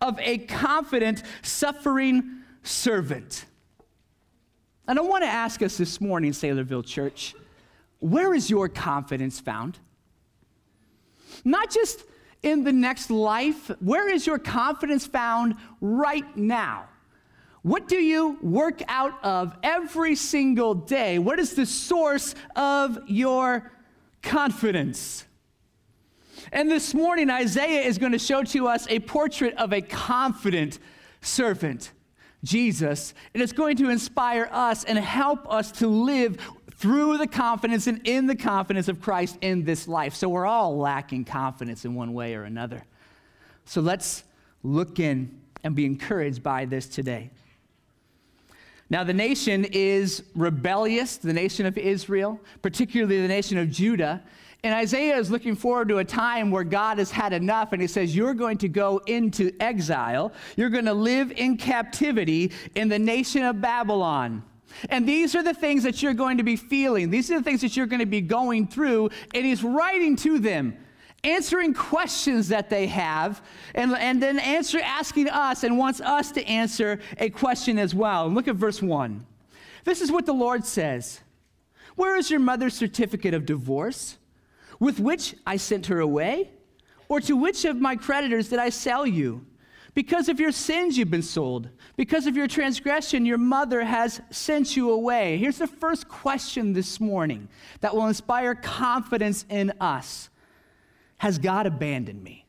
of 0.00 0.18
a 0.20 0.38
confident, 0.38 1.24
suffering 1.42 2.38
servant. 2.62 3.44
And 4.86 4.98
I 4.98 5.02
want 5.02 5.24
to 5.24 5.28
ask 5.28 5.60
us 5.60 5.76
this 5.76 6.00
morning, 6.00 6.32
Saylorville 6.32 6.86
Church, 6.86 7.34
where 7.98 8.32
is 8.32 8.48
your 8.48 8.70
confidence 8.70 9.40
found? 9.40 9.78
Not 11.44 11.70
just 11.70 12.04
in 12.42 12.64
the 12.64 12.72
next 12.72 13.10
life? 13.10 13.70
Where 13.80 14.08
is 14.08 14.26
your 14.26 14.38
confidence 14.38 15.06
found 15.06 15.56
right 15.80 16.36
now? 16.36 16.88
What 17.62 17.88
do 17.88 17.96
you 17.96 18.38
work 18.40 18.82
out 18.88 19.22
of 19.24 19.56
every 19.62 20.14
single 20.14 20.74
day? 20.74 21.18
What 21.18 21.38
is 21.38 21.54
the 21.54 21.66
source 21.66 22.34
of 22.54 22.98
your 23.06 23.72
confidence? 24.22 25.24
And 26.52 26.70
this 26.70 26.94
morning, 26.94 27.30
Isaiah 27.30 27.82
is 27.82 27.98
going 27.98 28.12
to 28.12 28.18
show 28.18 28.42
to 28.44 28.68
us 28.68 28.86
a 28.88 29.00
portrait 29.00 29.54
of 29.56 29.72
a 29.72 29.82
confident 29.82 30.78
servant, 31.20 31.92
Jesus. 32.44 33.12
And 33.34 33.42
it's 33.42 33.52
going 33.52 33.76
to 33.78 33.90
inspire 33.90 34.48
us 34.52 34.84
and 34.84 34.96
help 34.96 35.50
us 35.52 35.72
to 35.72 35.88
live 35.88 36.38
through 36.78 37.18
the 37.18 37.26
confidence 37.26 37.86
and 37.86 38.06
in 38.06 38.26
the 38.26 38.36
confidence 38.36 38.88
of 38.88 39.00
Christ 39.00 39.36
in 39.40 39.64
this 39.64 39.88
life. 39.88 40.14
So 40.14 40.28
we're 40.28 40.46
all 40.46 40.78
lacking 40.78 41.24
confidence 41.24 41.84
in 41.84 41.94
one 41.94 42.14
way 42.14 42.34
or 42.34 42.44
another. 42.44 42.84
So 43.64 43.80
let's 43.80 44.24
look 44.62 45.00
in 45.00 45.40
and 45.64 45.74
be 45.74 45.84
encouraged 45.84 46.42
by 46.42 46.64
this 46.64 46.86
today. 46.86 47.30
Now, 48.90 49.04
the 49.04 49.12
nation 49.12 49.66
is 49.66 50.22
rebellious, 50.34 51.18
the 51.18 51.32
nation 51.32 51.66
of 51.66 51.76
Israel, 51.76 52.40
particularly 52.62 53.20
the 53.20 53.28
nation 53.28 53.58
of 53.58 53.70
Judah. 53.70 54.22
And 54.64 54.72
Isaiah 54.72 55.16
is 55.18 55.30
looking 55.30 55.56
forward 55.56 55.88
to 55.88 55.98
a 55.98 56.04
time 56.04 56.50
where 56.50 56.64
God 56.64 56.98
has 56.98 57.10
had 57.10 57.32
enough, 57.32 57.72
and 57.72 57.82
he 57.82 57.88
says, 57.88 58.16
You're 58.16 58.34
going 58.34 58.56
to 58.58 58.68
go 58.68 58.98
into 59.06 59.52
exile. 59.60 60.32
You're 60.56 60.70
going 60.70 60.86
to 60.86 60.94
live 60.94 61.32
in 61.32 61.56
captivity 61.58 62.52
in 62.74 62.88
the 62.88 62.98
nation 62.98 63.44
of 63.44 63.60
Babylon. 63.60 64.42
And 64.90 65.08
these 65.08 65.34
are 65.34 65.42
the 65.42 65.54
things 65.54 65.82
that 65.82 66.02
you're 66.02 66.14
going 66.14 66.38
to 66.38 66.44
be 66.44 66.56
feeling. 66.56 67.10
These 67.10 67.30
are 67.30 67.38
the 67.38 67.44
things 67.44 67.60
that 67.62 67.76
you're 67.76 67.86
going 67.86 68.00
to 68.00 68.06
be 68.06 68.20
going 68.20 68.66
through. 68.66 69.10
And 69.34 69.44
he's 69.44 69.62
writing 69.62 70.16
to 70.16 70.38
them. 70.38 70.76
answering 71.24 71.74
questions 71.74 72.48
that 72.48 72.70
they 72.70 72.86
have, 72.86 73.42
and, 73.74 73.92
and 73.96 74.22
then 74.22 74.38
answer, 74.38 74.78
asking 74.78 75.28
us 75.28 75.64
and 75.64 75.76
wants 75.76 76.00
us 76.00 76.30
to 76.30 76.44
answer 76.46 77.00
a 77.18 77.28
question 77.28 77.76
as 77.76 77.92
well. 77.92 78.28
Look 78.28 78.46
at 78.46 78.54
verse 78.54 78.80
1. 78.80 79.26
This 79.84 80.00
is 80.00 80.12
what 80.12 80.26
the 80.26 80.32
Lord 80.32 80.64
says 80.64 81.20
Where 81.96 82.16
is 82.16 82.30
your 82.30 82.40
mother's 82.40 82.74
certificate 82.74 83.34
of 83.34 83.46
divorce, 83.46 84.16
with 84.78 85.00
which 85.00 85.34
I 85.46 85.56
sent 85.56 85.86
her 85.86 85.98
away? 85.98 86.50
Or 87.08 87.20
to 87.22 87.36
which 87.36 87.64
of 87.64 87.80
my 87.80 87.96
creditors 87.96 88.50
did 88.50 88.58
I 88.58 88.68
sell 88.68 89.06
you? 89.06 89.46
Because 89.98 90.28
of 90.28 90.38
your 90.38 90.52
sins, 90.52 90.96
you've 90.96 91.10
been 91.10 91.22
sold. 91.22 91.70
Because 91.96 92.28
of 92.28 92.36
your 92.36 92.46
transgression, 92.46 93.26
your 93.26 93.36
mother 93.36 93.82
has 93.82 94.20
sent 94.30 94.76
you 94.76 94.92
away. 94.92 95.38
Here's 95.38 95.58
the 95.58 95.66
first 95.66 96.06
question 96.06 96.72
this 96.72 97.00
morning 97.00 97.48
that 97.80 97.96
will 97.96 98.06
inspire 98.06 98.54
confidence 98.54 99.44
in 99.50 99.72
us 99.80 100.28
Has 101.16 101.38
God 101.38 101.66
abandoned 101.66 102.22
me? 102.22 102.46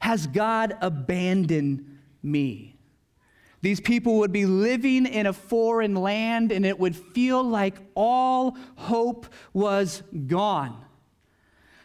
Has 0.00 0.26
God 0.26 0.76
abandoned 0.80 1.98
me? 2.20 2.74
These 3.62 3.78
people 3.78 4.18
would 4.18 4.32
be 4.32 4.44
living 4.44 5.06
in 5.06 5.26
a 5.26 5.32
foreign 5.32 5.94
land 5.94 6.50
and 6.50 6.66
it 6.66 6.80
would 6.80 6.96
feel 6.96 7.44
like 7.44 7.76
all 7.94 8.58
hope 8.74 9.26
was 9.52 10.02
gone. 10.26 10.84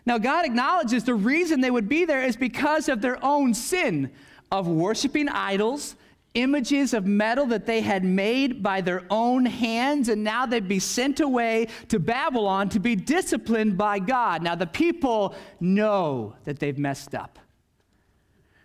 Now, 0.07 0.17
God 0.17 0.43
acknowledges 0.43 1.03
the 1.03 1.13
reason 1.13 1.61
they 1.61 1.69
would 1.69 1.87
be 1.87 2.05
there 2.05 2.23
is 2.23 2.35
because 2.35 2.89
of 2.89 3.01
their 3.01 3.23
own 3.23 3.53
sin 3.53 4.11
of 4.51 4.67
worshiping 4.67 5.29
idols, 5.29 5.95
images 6.33 6.93
of 6.93 7.05
metal 7.05 7.45
that 7.47 7.65
they 7.65 7.81
had 7.81 8.03
made 8.03 8.61
by 8.61 8.81
their 8.81 9.03
own 9.09 9.45
hands, 9.45 10.09
and 10.09 10.23
now 10.23 10.45
they'd 10.45 10.67
be 10.67 10.79
sent 10.79 11.19
away 11.19 11.67
to 11.87 11.99
Babylon 11.99 12.69
to 12.69 12.79
be 12.79 12.95
disciplined 12.95 13.77
by 13.77 13.99
God. 13.99 14.43
Now, 14.43 14.55
the 14.55 14.67
people 14.67 15.35
know 15.59 16.35
that 16.43 16.59
they've 16.59 16.77
messed 16.77 17.15
up. 17.15 17.39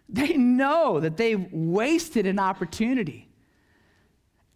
They 0.09 0.37
know 0.37 0.99
that 1.01 1.17
they've 1.17 1.47
wasted 1.53 2.27
an 2.27 2.39
opportunity. 2.39 3.29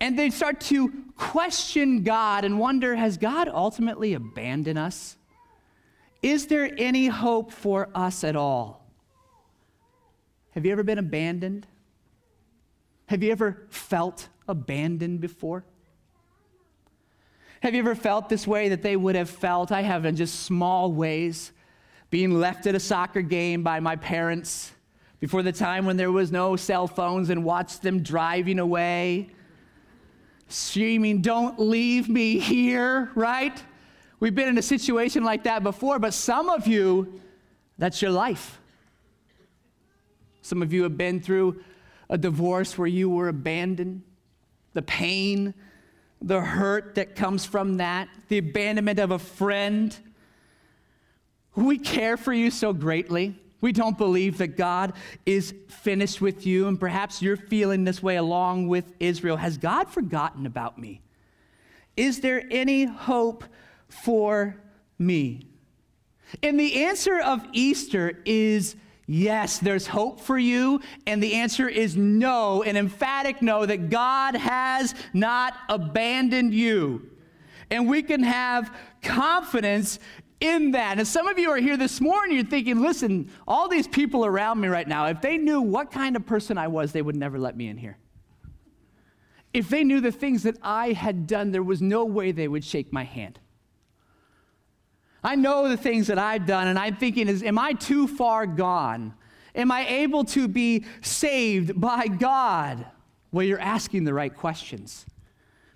And 0.01 0.19
they 0.19 0.31
start 0.31 0.61
to 0.63 0.93
question 1.17 2.03
God 2.03 2.45
and 2.45 2.59
wonder 2.59 2.97
has 2.97 3.17
God 3.17 3.49
ultimately 3.49 4.15
abandoned 4.15 4.79
us? 4.79 5.17
Is 6.21 6.49
there 6.49 6.71
any 6.77 7.07
hope 7.07 7.53
for 7.53 7.89
us 7.95 8.25
at 8.25 8.35
all? 8.35 8.84
Have 10.55 10.65
you 10.65 10.73
ever 10.73 10.85
been 10.85 10.99
abandoned? 10.99 11.67
Have 13.07 13.23
you 13.23 13.33
ever 13.33 13.67
felt 13.71 14.29
abandoned 14.47 15.21
before? 15.21 15.65
Have 17.61 17.75
you 17.75 17.81
ever 17.81 17.95
felt 17.95 18.29
this 18.29 18.47
way 18.47 18.69
that 18.69 18.83
they 18.83 18.95
would 18.95 19.17
have 19.17 19.29
felt? 19.29 19.73
I 19.73 19.83
have 19.83 20.05
in 20.05 20.17
just 20.17 20.45
small 20.45 20.93
ways. 20.93 21.51
Being 22.11 22.39
left 22.39 22.67
at 22.67 22.75
a 22.77 22.81
soccer 22.81 23.23
game 23.23 23.63
by 23.65 23.81
my 23.81 23.97
parents 23.97 24.71
before 25.19 25.43
the 25.43 25.53
time 25.53 25.87
when 25.87 25.97
there 25.97 26.13
was 26.13 26.31
no 26.31 26.55
cell 26.55 26.87
phones 26.87 27.31
and 27.31 27.43
watched 27.43 27.83
them 27.83 28.03
driving 28.03 28.61
away, 28.61 29.31
screaming, 30.49 31.21
Don't 31.21 31.59
leave 31.59 32.09
me 32.09 32.39
here, 32.39 33.11
right? 33.17 33.61
We've 34.21 34.35
been 34.35 34.49
in 34.49 34.59
a 34.59 34.63
situation 34.63 35.25
like 35.25 35.45
that 35.45 35.65
before, 35.65 35.99
but 35.99 36.15
some 36.15 36.49
of 36.49 36.69
you, 36.69 37.21
that's 37.77 38.01
your 38.01 38.13
life. 38.13 38.61
Some 40.45 40.61
of 40.61 40.75
you 40.75 40.83
have 40.83 40.99
been 40.99 41.21
through 41.21 41.65
a 42.11 42.19
divorce 42.19 42.77
where 42.77 42.87
you 42.87 43.09
were 43.09 43.29
abandoned, 43.29 44.03
the 44.75 44.83
pain, 44.83 45.55
the 46.21 46.43
hurt 46.43 46.97
that 46.97 47.17
comes 47.17 47.47
from 47.47 47.79
that, 47.79 48.11
the 48.29 48.37
abandonment 48.37 48.99
of 48.99 49.11
a 49.11 49.19
friend. 49.19 49.99
We 51.57 51.79
care 51.79 52.19
for 52.19 52.35
you 52.35 52.51
so 52.51 52.75
greatly. 52.75 53.41
We 53.63 53.73
don't 53.73 53.97
believe 53.97 54.37
that 54.37 54.59
God 54.59 54.93
is 55.25 55.55
finished 55.69 56.21
with 56.21 56.47
you, 56.47 56.69
and 56.69 56.79
perhaps 56.79 57.23
you're 57.23 57.39
feeling 57.39 57.85
this 57.85 58.03
way 58.03 58.17
along 58.17 58.69
with 58.69 58.93
Israel. 59.01 59.39
Has 59.39 59.57
God 59.57 59.89
forgotten 59.89 60.45
about 60.45 60.77
me? 60.79 61.01
Is 61.97 62.21
there 62.21 62.45
any 62.51 62.85
hope 62.85 63.45
for 63.89 64.61
me? 64.99 65.47
And 66.43 66.61
the 66.61 66.85
answer 66.85 67.19
of 67.19 67.47
Easter 67.55 68.21
is 68.27 68.77
yes, 69.07 69.59
there's 69.59 69.87
hope 69.87 70.21
for 70.21 70.39
you. 70.39 70.81
And 71.07 71.23
the 71.23 71.35
answer 71.35 71.69
is 71.69 71.97
no, 71.97 72.63
an 72.63 72.77
emphatic 72.77 73.43
no, 73.43 73.67
that 73.67 73.91
God 73.91 74.37
has 74.37 74.95
not 75.13 75.55
abandoned 75.69 76.55
you. 76.55 77.11
And 77.71 77.89
we 77.89 78.03
can 78.03 78.23
have 78.23 78.75
confidence 79.03 79.99
in 80.41 80.73
that. 80.73 80.99
And 80.99 81.07
some 81.09 81.27
of 81.27 81.39
you 81.39 81.51
are 81.51 81.57
here 81.57 81.77
this 81.77 82.01
morning, 82.01 82.37
you're 82.37 82.47
thinking, 82.47 82.81
listen, 82.81 83.31
all 83.49 83.69
these 83.69 83.89
people 83.89 84.27
around 84.27 84.61
me 84.61 84.69
right 84.69 84.87
now, 84.87 85.07
if 85.07 85.21
they 85.21 85.39
knew 85.39 85.61
what 85.61 85.91
kind 85.91 86.17
of 86.17 86.27
person 86.27 86.59
I 86.59 86.69
was, 86.69 86.93
they 86.93 87.03
would 87.03 87.17
never 87.17 87.39
let 87.39 87.57
me 87.57 87.69
in 87.69 87.77
here. 87.77 87.99
If 89.53 89.69
they 89.69 89.85
knew 89.85 90.01
the 90.01 90.13
things 90.13 90.43
that 90.43 90.57
I 90.63 90.93
had 90.93 91.27
done, 91.27 91.53
there 91.53 91.63
was 91.63 91.81
no 91.81 92.05
way 92.05 92.33
they 92.33 92.49
would 92.49 92.65
shake 92.65 92.93
my 92.93 93.05
hand. 93.05 93.39
I 95.25 95.37
know 95.37 95.71
the 95.71 95.77
things 95.79 96.09
that 96.09 96.19
I've 96.19 96.45
done, 96.45 96.69
and 96.69 96.79
I'm 96.79 96.97
thinking, 96.97 97.29
is, 97.29 97.43
am 97.43 97.59
I 97.59 97.73
too 97.73 98.07
far 98.07 98.47
gone? 98.47 99.15
Am 99.55 99.73
I 99.73 99.87
able 99.87 100.25
to 100.27 100.47
be 100.47 100.85
saved 101.01 101.81
by 101.81 102.09
God? 102.09 102.85
Well, 103.33 103.47
you're 103.47 103.59
asking 103.59 104.05
the 104.05 104.13
right 104.13 104.35
questions. 104.35 105.07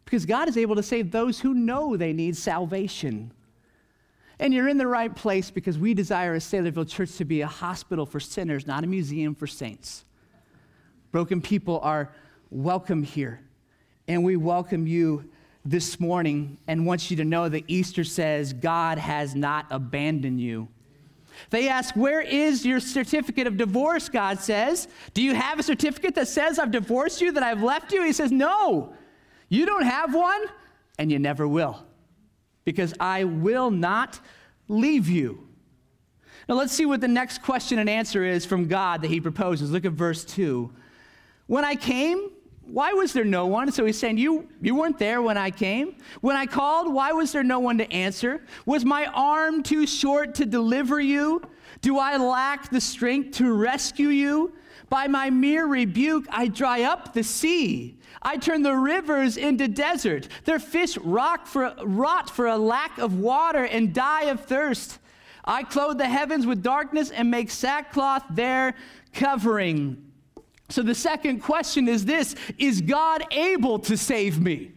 Because 0.04 0.26
God 0.26 0.48
is 0.48 0.58
able 0.58 0.76
to 0.76 0.82
save 0.82 1.10
those 1.10 1.40
who 1.40 1.54
know 1.54 1.96
they 1.96 2.12
need 2.12 2.36
salvation. 2.36 3.32
And 4.38 4.52
you're 4.52 4.68
in 4.68 4.78
the 4.78 4.86
right 4.86 5.14
place 5.14 5.50
because 5.50 5.78
we 5.78 5.94
desire 5.94 6.34
as 6.34 6.44
Saylorville 6.44 6.88
Church 6.88 7.16
to 7.16 7.24
be 7.24 7.40
a 7.40 7.46
hospital 7.46 8.04
for 8.04 8.20
sinners, 8.20 8.66
not 8.66 8.84
a 8.84 8.86
museum 8.86 9.34
for 9.34 9.46
saints. 9.46 10.04
Broken 11.10 11.40
people 11.40 11.80
are 11.80 12.12
welcome 12.50 13.02
here, 13.02 13.40
and 14.06 14.22
we 14.22 14.36
welcome 14.36 14.86
you 14.86 15.28
this 15.68 16.00
morning 16.00 16.56
and 16.66 16.86
wants 16.86 17.10
you 17.10 17.16
to 17.18 17.24
know 17.24 17.48
that 17.48 17.64
Easter 17.68 18.02
says 18.02 18.52
God 18.54 18.96
has 18.96 19.34
not 19.34 19.66
abandoned 19.70 20.40
you. 20.40 20.68
They 21.50 21.68
ask, 21.68 21.94
Where 21.94 22.20
is 22.20 22.64
your 22.64 22.80
certificate 22.80 23.46
of 23.46 23.56
divorce? 23.56 24.08
God 24.08 24.40
says. 24.40 24.88
Do 25.12 25.22
you 25.22 25.34
have 25.34 25.58
a 25.58 25.62
certificate 25.62 26.14
that 26.14 26.28
says 26.28 26.58
I've 26.58 26.70
divorced 26.70 27.20
you, 27.20 27.32
that 27.32 27.42
I've 27.42 27.62
left 27.62 27.92
you? 27.92 28.02
He 28.02 28.12
says, 28.12 28.32
No, 28.32 28.94
you 29.48 29.66
don't 29.66 29.84
have 29.84 30.14
one, 30.14 30.46
and 30.98 31.12
you 31.12 31.18
never 31.18 31.46
will, 31.46 31.84
because 32.64 32.94
I 32.98 33.24
will 33.24 33.70
not 33.70 34.20
leave 34.68 35.08
you. 35.08 35.46
Now 36.48 36.54
let's 36.54 36.72
see 36.72 36.86
what 36.86 37.02
the 37.02 37.08
next 37.08 37.42
question 37.42 37.78
and 37.78 37.90
answer 37.90 38.24
is 38.24 38.46
from 38.46 38.68
God 38.68 39.02
that 39.02 39.10
he 39.10 39.20
proposes. 39.20 39.70
Look 39.70 39.84
at 39.84 39.92
verse 39.92 40.24
2. 40.24 40.72
When 41.46 41.64
I 41.64 41.74
came, 41.74 42.30
why 42.70 42.92
was 42.92 43.12
there 43.12 43.24
no 43.24 43.46
one? 43.46 43.72
So 43.72 43.84
he's 43.84 43.98
saying, 43.98 44.18
you, 44.18 44.48
you 44.60 44.74
weren't 44.74 44.98
there 44.98 45.22
when 45.22 45.38
I 45.38 45.50
came. 45.50 45.96
When 46.20 46.36
I 46.36 46.46
called, 46.46 46.92
why 46.92 47.12
was 47.12 47.32
there 47.32 47.42
no 47.42 47.58
one 47.58 47.78
to 47.78 47.92
answer? 47.92 48.42
Was 48.66 48.84
my 48.84 49.06
arm 49.06 49.62
too 49.62 49.86
short 49.86 50.34
to 50.36 50.46
deliver 50.46 51.00
you? 51.00 51.42
Do 51.80 51.98
I 51.98 52.16
lack 52.16 52.70
the 52.70 52.80
strength 52.80 53.38
to 53.38 53.52
rescue 53.52 54.08
you? 54.08 54.52
By 54.90 55.06
my 55.06 55.30
mere 55.30 55.66
rebuke, 55.66 56.26
I 56.30 56.48
dry 56.48 56.82
up 56.82 57.12
the 57.12 57.22
sea. 57.22 57.96
I 58.22 58.36
turn 58.36 58.62
the 58.62 58.74
rivers 58.74 59.36
into 59.36 59.68
desert. 59.68 60.28
Their 60.44 60.58
fish 60.58 60.94
for, 60.94 61.74
rot 61.84 62.30
for 62.30 62.46
a 62.46 62.56
lack 62.56 62.98
of 62.98 63.18
water 63.18 63.64
and 63.64 63.94
die 63.94 64.24
of 64.24 64.44
thirst. 64.44 64.98
I 65.44 65.62
clothe 65.62 65.98
the 65.98 66.08
heavens 66.08 66.46
with 66.46 66.62
darkness 66.62 67.10
and 67.10 67.30
make 67.30 67.50
sackcloth 67.50 68.24
their 68.30 68.74
covering. 69.12 70.07
So 70.68 70.82
the 70.82 70.94
second 70.94 71.40
question 71.40 71.88
is 71.88 72.04
this 72.04 72.34
Is 72.58 72.80
God 72.80 73.24
able 73.32 73.78
to 73.80 73.96
save 73.96 74.40
me? 74.40 74.72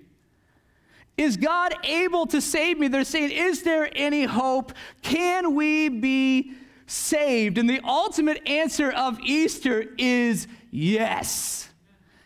Is 1.17 1.37
God 1.37 1.75
able 1.83 2.25
to 2.27 2.41
save 2.41 2.79
me? 2.79 2.87
They're 2.87 3.03
saying, 3.03 3.31
Is 3.31 3.63
there 3.63 3.89
any 3.95 4.23
hope? 4.23 4.73
Can 5.01 5.55
we 5.55 5.89
be 5.89 6.53
saved? 6.87 7.57
And 7.57 7.69
the 7.69 7.81
ultimate 7.83 8.47
answer 8.47 8.91
of 8.91 9.19
Easter 9.19 9.85
is 9.97 10.47
yes. 10.71 11.69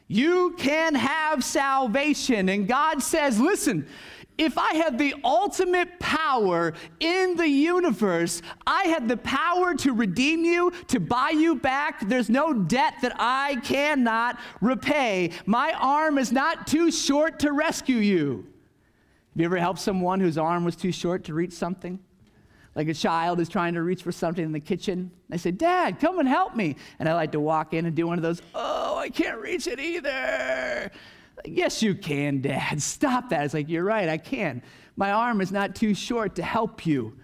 You 0.08 0.56
can 0.58 0.94
have 0.94 1.44
salvation. 1.44 2.48
And 2.50 2.68
God 2.68 3.02
says, 3.02 3.40
Listen, 3.40 3.88
if 4.38 4.58
I 4.58 4.74
had 4.76 4.98
the 4.98 5.16
ultimate 5.24 6.00
power 6.00 6.74
in 7.00 7.36
the 7.36 7.48
universe, 7.48 8.42
I 8.68 8.84
had 8.84 9.08
the 9.08 9.18
power 9.18 9.74
to 9.76 9.94
redeem 9.94 10.44
you, 10.44 10.72
to 10.88 11.00
buy 11.00 11.30
you 11.30 11.56
back. 11.56 12.08
There's 12.08 12.30
no 12.30 12.54
debt 12.54 12.96
that 13.02 13.16
I 13.18 13.58
cannot 13.64 14.40
repay. 14.62 15.32
My 15.46 15.74
arm 15.74 16.18
is 16.18 16.32
not 16.32 16.68
too 16.68 16.92
short 16.92 17.40
to 17.40 17.54
rescue 17.54 17.98
you. 17.98 18.48
Have 19.34 19.42
you 19.42 19.46
ever 19.46 19.58
helped 19.58 19.80
someone 19.80 20.20
whose 20.20 20.38
arm 20.38 20.66
was 20.66 20.76
too 20.76 20.92
short 20.92 21.26
to 21.26 21.34
reach 21.34 21.54
something? 21.54 22.00
Like 22.76 22.90
a 22.90 22.94
child 22.94 23.40
is 23.40 23.48
trying 23.48 23.74
to 23.76 23.84
reach 23.84 24.04
for 24.04 24.12
something 24.12 24.44
in 24.44 24.52
the 24.52 24.60
kitchen. 24.60 25.12
I 25.32 25.38
say, 25.38 25.52
Dad, 25.52 26.00
come 26.00 26.20
and 26.20 26.28
help 26.28 26.56
me. 26.56 26.76
And 27.00 27.08
I 27.08 27.14
like 27.14 27.32
to 27.32 27.40
walk 27.40 27.74
in 27.74 27.86
and 27.86 27.96
do 27.96 28.06
one 28.06 28.18
of 28.18 28.22
those, 28.22 28.42
oh, 28.54 28.98
I 28.98 29.10
can't 29.10 29.40
reach 29.40 29.66
it 29.68 29.80
either. 29.80 30.92
Yes, 31.48 31.82
you 31.84 31.96
can, 31.96 32.42
Dad. 32.42 32.82
Stop 32.82 33.30
that. 33.30 33.46
It's 33.46 33.54
like, 33.54 33.70
You're 33.70 33.84
right, 33.84 34.10
I 34.10 34.18
can. 34.18 34.62
My 34.96 35.12
arm 35.12 35.42
is 35.42 35.52
not 35.52 35.76
too 35.76 35.94
short 35.94 36.36
to 36.36 36.44
help 36.44 36.86
you. 36.86 37.18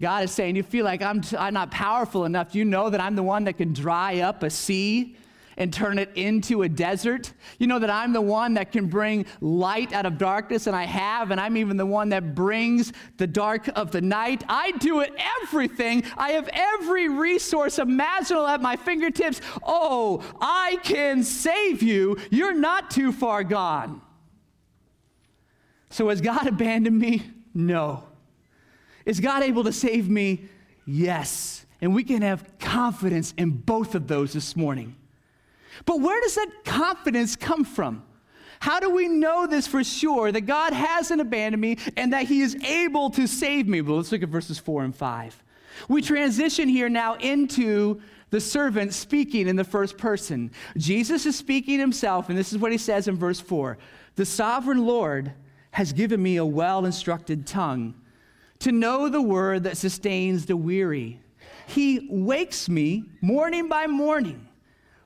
God 0.00 0.24
is 0.24 0.32
saying, 0.32 0.56
You 0.56 0.62
feel 0.62 0.84
like 0.84 1.02
I'm, 1.02 1.20
t- 1.20 1.36
I'm 1.36 1.54
not 1.54 1.70
powerful 1.70 2.24
enough. 2.24 2.54
You 2.54 2.64
know 2.64 2.90
that 2.90 3.00
I'm 3.00 3.16
the 3.16 3.22
one 3.22 3.44
that 3.44 3.58
can 3.58 3.72
dry 3.72 4.20
up 4.20 4.42
a 4.42 4.50
sea 4.50 5.16
and 5.56 5.72
turn 5.72 5.98
it 5.98 6.10
into 6.14 6.62
a 6.62 6.68
desert. 6.68 7.32
You 7.58 7.66
know 7.66 7.78
that 7.78 7.90
I'm 7.90 8.12
the 8.12 8.20
one 8.20 8.54
that 8.54 8.72
can 8.72 8.86
bring 8.86 9.26
light 9.40 9.92
out 9.92 10.06
of 10.06 10.18
darkness, 10.18 10.66
and 10.66 10.76
I 10.76 10.84
have, 10.84 11.30
and 11.30 11.40
I'm 11.40 11.56
even 11.56 11.76
the 11.76 11.86
one 11.86 12.10
that 12.10 12.34
brings 12.34 12.92
the 13.16 13.26
dark 13.26 13.68
of 13.76 13.90
the 13.90 14.00
night. 14.00 14.44
I 14.48 14.72
do 14.72 15.00
it 15.00 15.12
everything. 15.42 16.04
I 16.16 16.30
have 16.32 16.48
every 16.52 17.08
resource 17.08 17.78
imaginable 17.78 18.46
at 18.46 18.60
my 18.60 18.76
fingertips. 18.76 19.40
Oh, 19.62 20.22
I 20.40 20.78
can 20.82 21.22
save 21.22 21.82
you. 21.82 22.16
You're 22.30 22.54
not 22.54 22.90
too 22.90 23.12
far 23.12 23.44
gone. 23.44 24.00
So, 25.90 26.08
has 26.08 26.20
God 26.22 26.46
abandoned 26.46 26.98
me? 26.98 27.22
No. 27.52 28.04
Is 29.04 29.20
God 29.20 29.42
able 29.42 29.64
to 29.64 29.72
save 29.72 30.08
me? 30.08 30.48
Yes. 30.86 31.66
And 31.80 31.94
we 31.94 32.04
can 32.04 32.22
have 32.22 32.58
confidence 32.58 33.34
in 33.36 33.50
both 33.50 33.94
of 33.94 34.06
those 34.06 34.32
this 34.32 34.56
morning. 34.56 34.96
But 35.84 36.00
where 36.00 36.20
does 36.20 36.34
that 36.36 36.64
confidence 36.64 37.36
come 37.36 37.64
from? 37.64 38.04
How 38.60 38.78
do 38.78 38.90
we 38.90 39.08
know 39.08 39.46
this 39.46 39.66
for 39.66 39.82
sure 39.82 40.30
that 40.30 40.42
God 40.42 40.72
hasn't 40.72 41.20
abandoned 41.20 41.60
me 41.60 41.78
and 41.96 42.12
that 42.12 42.26
He 42.26 42.42
is 42.42 42.54
able 42.64 43.10
to 43.10 43.26
save 43.26 43.66
me? 43.66 43.80
Well, 43.80 43.96
let's 43.96 44.12
look 44.12 44.22
at 44.22 44.28
verses 44.28 44.58
4 44.58 44.84
and 44.84 44.94
5. 44.94 45.42
We 45.88 46.02
transition 46.02 46.68
here 46.68 46.88
now 46.88 47.14
into 47.14 48.00
the 48.30 48.40
servant 48.40 48.94
speaking 48.94 49.48
in 49.48 49.56
the 49.56 49.64
first 49.64 49.98
person. 49.98 50.50
Jesus 50.76 51.26
is 51.26 51.36
speaking 51.36 51.78
himself, 51.78 52.28
and 52.28 52.38
this 52.38 52.52
is 52.52 52.58
what 52.58 52.72
he 52.72 52.78
says 52.78 53.08
in 53.08 53.16
verse 53.16 53.40
4 53.40 53.78
The 54.16 54.24
sovereign 54.24 54.86
Lord 54.86 55.32
has 55.72 55.92
given 55.92 56.22
me 56.22 56.36
a 56.36 56.44
well 56.44 56.84
instructed 56.84 57.46
tongue 57.46 57.94
to 58.60 58.72
know 58.72 59.08
the 59.08 59.22
word 59.22 59.64
that 59.64 59.76
sustains 59.76 60.46
the 60.46 60.56
weary. 60.56 61.20
He 61.66 62.06
wakes 62.10 62.68
me 62.68 63.04
morning 63.20 63.68
by 63.68 63.86
morning, 63.86 64.48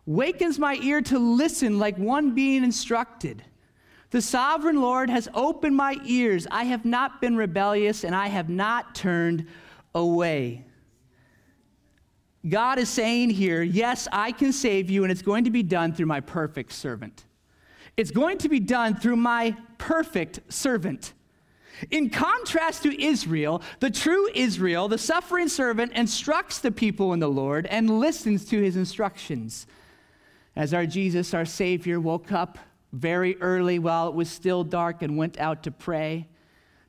wakens 0.06 0.58
my 0.58 0.76
ear 0.76 1.02
to 1.02 1.18
listen 1.18 1.78
like 1.78 1.98
one 1.98 2.34
being 2.34 2.64
instructed. 2.64 3.42
The 4.10 4.22
sovereign 4.22 4.80
Lord 4.80 5.10
has 5.10 5.28
opened 5.34 5.76
my 5.76 5.96
ears. 6.06 6.46
I 6.50 6.64
have 6.64 6.84
not 6.84 7.20
been 7.20 7.36
rebellious 7.36 8.04
and 8.04 8.14
I 8.14 8.28
have 8.28 8.48
not 8.48 8.94
turned 8.94 9.46
away. 9.94 10.64
God 12.48 12.78
is 12.78 12.88
saying 12.88 13.30
here, 13.30 13.62
yes, 13.62 14.06
I 14.12 14.30
can 14.30 14.52
save 14.52 14.88
you, 14.88 15.02
and 15.02 15.10
it's 15.10 15.22
going 15.22 15.44
to 15.44 15.50
be 15.50 15.64
done 15.64 15.92
through 15.92 16.06
my 16.06 16.20
perfect 16.20 16.72
servant. 16.72 17.24
It's 17.96 18.12
going 18.12 18.38
to 18.38 18.48
be 18.48 18.60
done 18.60 18.94
through 18.94 19.16
my 19.16 19.56
perfect 19.78 20.40
servant. 20.48 21.12
In 21.90 22.08
contrast 22.08 22.84
to 22.84 23.02
Israel, 23.02 23.62
the 23.80 23.90
true 23.90 24.28
Israel, 24.34 24.86
the 24.86 24.98
suffering 24.98 25.48
servant, 25.48 25.92
instructs 25.92 26.60
the 26.60 26.70
people 26.70 27.12
in 27.12 27.18
the 27.18 27.28
Lord 27.28 27.66
and 27.66 27.98
listens 27.98 28.44
to 28.46 28.62
his 28.62 28.76
instructions. 28.76 29.66
As 30.56 30.72
our 30.72 30.86
Jesus, 30.86 31.34
our 31.34 31.44
Savior, 31.44 32.00
woke 32.00 32.32
up 32.32 32.58
very 32.92 33.36
early 33.42 33.78
while 33.78 34.08
it 34.08 34.14
was 34.14 34.30
still 34.30 34.64
dark 34.64 35.02
and 35.02 35.18
went 35.18 35.38
out 35.38 35.62
to 35.64 35.70
pray, 35.70 36.28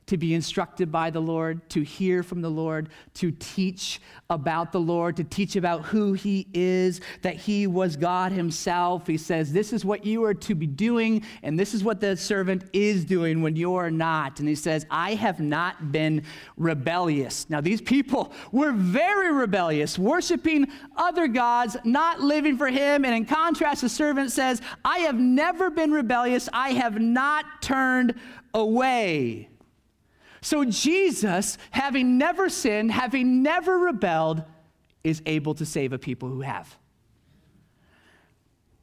to 0.08 0.16
be 0.16 0.34
instructed 0.34 0.90
by 0.90 1.10
the 1.10 1.20
Lord, 1.20 1.68
to 1.70 1.82
hear 1.82 2.22
from 2.22 2.40
the 2.40 2.50
Lord, 2.50 2.88
to 3.14 3.30
teach 3.30 4.00
about 4.30 4.72
the 4.72 4.80
Lord, 4.80 5.16
to 5.16 5.24
teach 5.24 5.54
about 5.54 5.82
who 5.82 6.14
He 6.14 6.46
is, 6.52 7.00
that 7.22 7.36
He 7.36 7.66
was 7.66 7.96
God 7.96 8.32
Himself. 8.32 9.06
He 9.06 9.18
says, 9.18 9.52
This 9.52 9.72
is 9.72 9.84
what 9.84 10.04
you 10.04 10.24
are 10.24 10.34
to 10.34 10.54
be 10.54 10.66
doing, 10.66 11.24
and 11.42 11.58
this 11.58 11.74
is 11.74 11.84
what 11.84 12.00
the 12.00 12.16
servant 12.16 12.64
is 12.72 13.04
doing 13.04 13.42
when 13.42 13.54
you're 13.54 13.90
not. 13.90 14.40
And 14.40 14.48
He 14.48 14.54
says, 14.54 14.86
I 14.90 15.14
have 15.14 15.40
not 15.40 15.92
been 15.92 16.24
rebellious. 16.56 17.48
Now, 17.50 17.60
these 17.60 17.82
people 17.82 18.32
were 18.50 18.72
very 18.72 19.32
rebellious, 19.32 19.98
worshiping 19.98 20.68
other 20.96 21.28
gods, 21.28 21.76
not 21.84 22.20
living 22.20 22.56
for 22.56 22.68
Him. 22.68 23.04
And 23.04 23.14
in 23.14 23.26
contrast, 23.26 23.82
the 23.82 23.88
servant 23.88 24.32
says, 24.32 24.62
I 24.84 25.00
have 25.00 25.18
never 25.18 25.70
been 25.70 25.92
rebellious, 25.92 26.48
I 26.52 26.70
have 26.70 26.98
not 26.98 27.44
turned 27.60 28.14
away. 28.54 29.48
So 30.40 30.64
Jesus, 30.64 31.58
having 31.70 32.18
never 32.18 32.48
sinned, 32.48 32.92
having 32.92 33.42
never 33.42 33.78
rebelled, 33.78 34.42
is 35.04 35.22
able 35.26 35.54
to 35.54 35.66
save 35.66 35.92
a 35.92 35.98
people 35.98 36.28
who 36.28 36.42
have. 36.42 36.76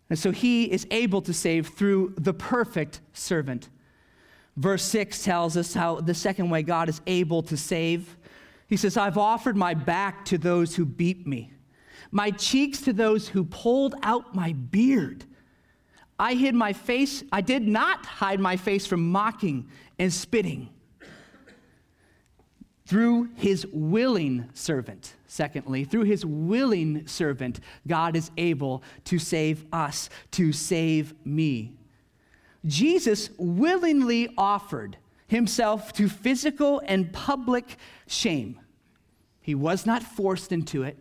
And 0.10 0.20
so 0.20 0.32
he 0.32 0.66
is 0.66 0.86
able 0.92 1.22
to 1.24 1.34
save 1.34 1.70
through 1.70 2.14
the 2.18 2.34
perfect 2.34 3.02
servant. 3.14 3.70
Verse 4.56 4.84
6 4.84 5.24
tells 5.24 5.58
us 5.58 5.74
how 5.74 6.00
the 6.00 6.14
second 6.14 6.50
way 6.50 6.64
God 6.64 6.90
is 6.90 7.02
able 7.08 7.42
to 7.44 7.58
save. 7.58 8.18
He 8.68 8.78
says, 8.78 8.98
I've 8.98 9.18
offered 9.18 9.58
my 9.58 9.74
back 9.74 10.26
to 10.26 10.38
those 10.38 10.76
who 10.76 10.86
beat 10.86 11.26
me, 11.28 11.52
my 12.12 12.32
cheeks 12.32 12.82
to 12.82 12.94
those 12.94 13.28
who 13.28 13.44
pulled 13.46 13.96
out 14.04 14.36
my 14.36 14.54
beard. 14.54 15.26
I 16.18 16.36
hid 16.36 16.56
my 16.56 16.72
face, 16.72 17.24
I 17.32 17.42
did 17.42 17.68
not 17.68 18.06
hide 18.06 18.40
my 18.40 18.56
face 18.56 18.86
from 18.86 19.12
mocking 19.12 19.68
and 20.00 20.14
spitting 20.14 20.70
through 22.86 23.30
his 23.36 23.66
willing 23.72 24.50
servant. 24.54 25.16
Secondly, 25.28 25.84
through 25.86 26.04
his 26.04 26.26
willing 26.26 27.08
servant, 27.08 27.60
God 27.88 28.16
is 28.16 28.32
able 28.38 28.84
to 29.06 29.18
save 29.18 29.66
us, 29.74 30.10
to 30.32 30.52
save 30.52 31.14
me. 31.26 31.74
Jesus 32.66 33.30
willingly 33.38 34.30
offered 34.38 34.98
himself 35.28 35.94
to 35.94 36.08
physical 36.08 36.82
and 36.86 37.12
public 37.12 37.78
shame. 38.08 38.60
He 39.42 39.56
was 39.56 39.86
not 39.86 40.04
forced 40.04 40.52
into 40.52 40.84
it. 40.84 40.98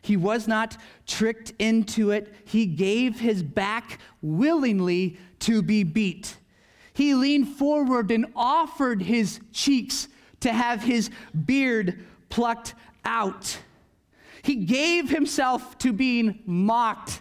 He 0.00 0.16
was 0.16 0.48
not 0.48 0.76
tricked 1.06 1.52
into 1.58 2.10
it. 2.10 2.32
He 2.44 2.66
gave 2.66 3.20
his 3.20 3.42
back 3.42 3.98
willingly 4.22 5.18
to 5.40 5.62
be 5.62 5.82
beat. 5.82 6.36
He 6.92 7.14
leaned 7.14 7.48
forward 7.48 8.10
and 8.10 8.26
offered 8.34 9.02
his 9.02 9.40
cheeks 9.52 10.08
to 10.40 10.52
have 10.52 10.82
his 10.82 11.10
beard 11.46 12.04
plucked 12.28 12.74
out. 13.04 13.58
He 14.42 14.56
gave 14.56 15.10
himself 15.10 15.78
to 15.78 15.92
being 15.92 16.40
mocked 16.46 17.20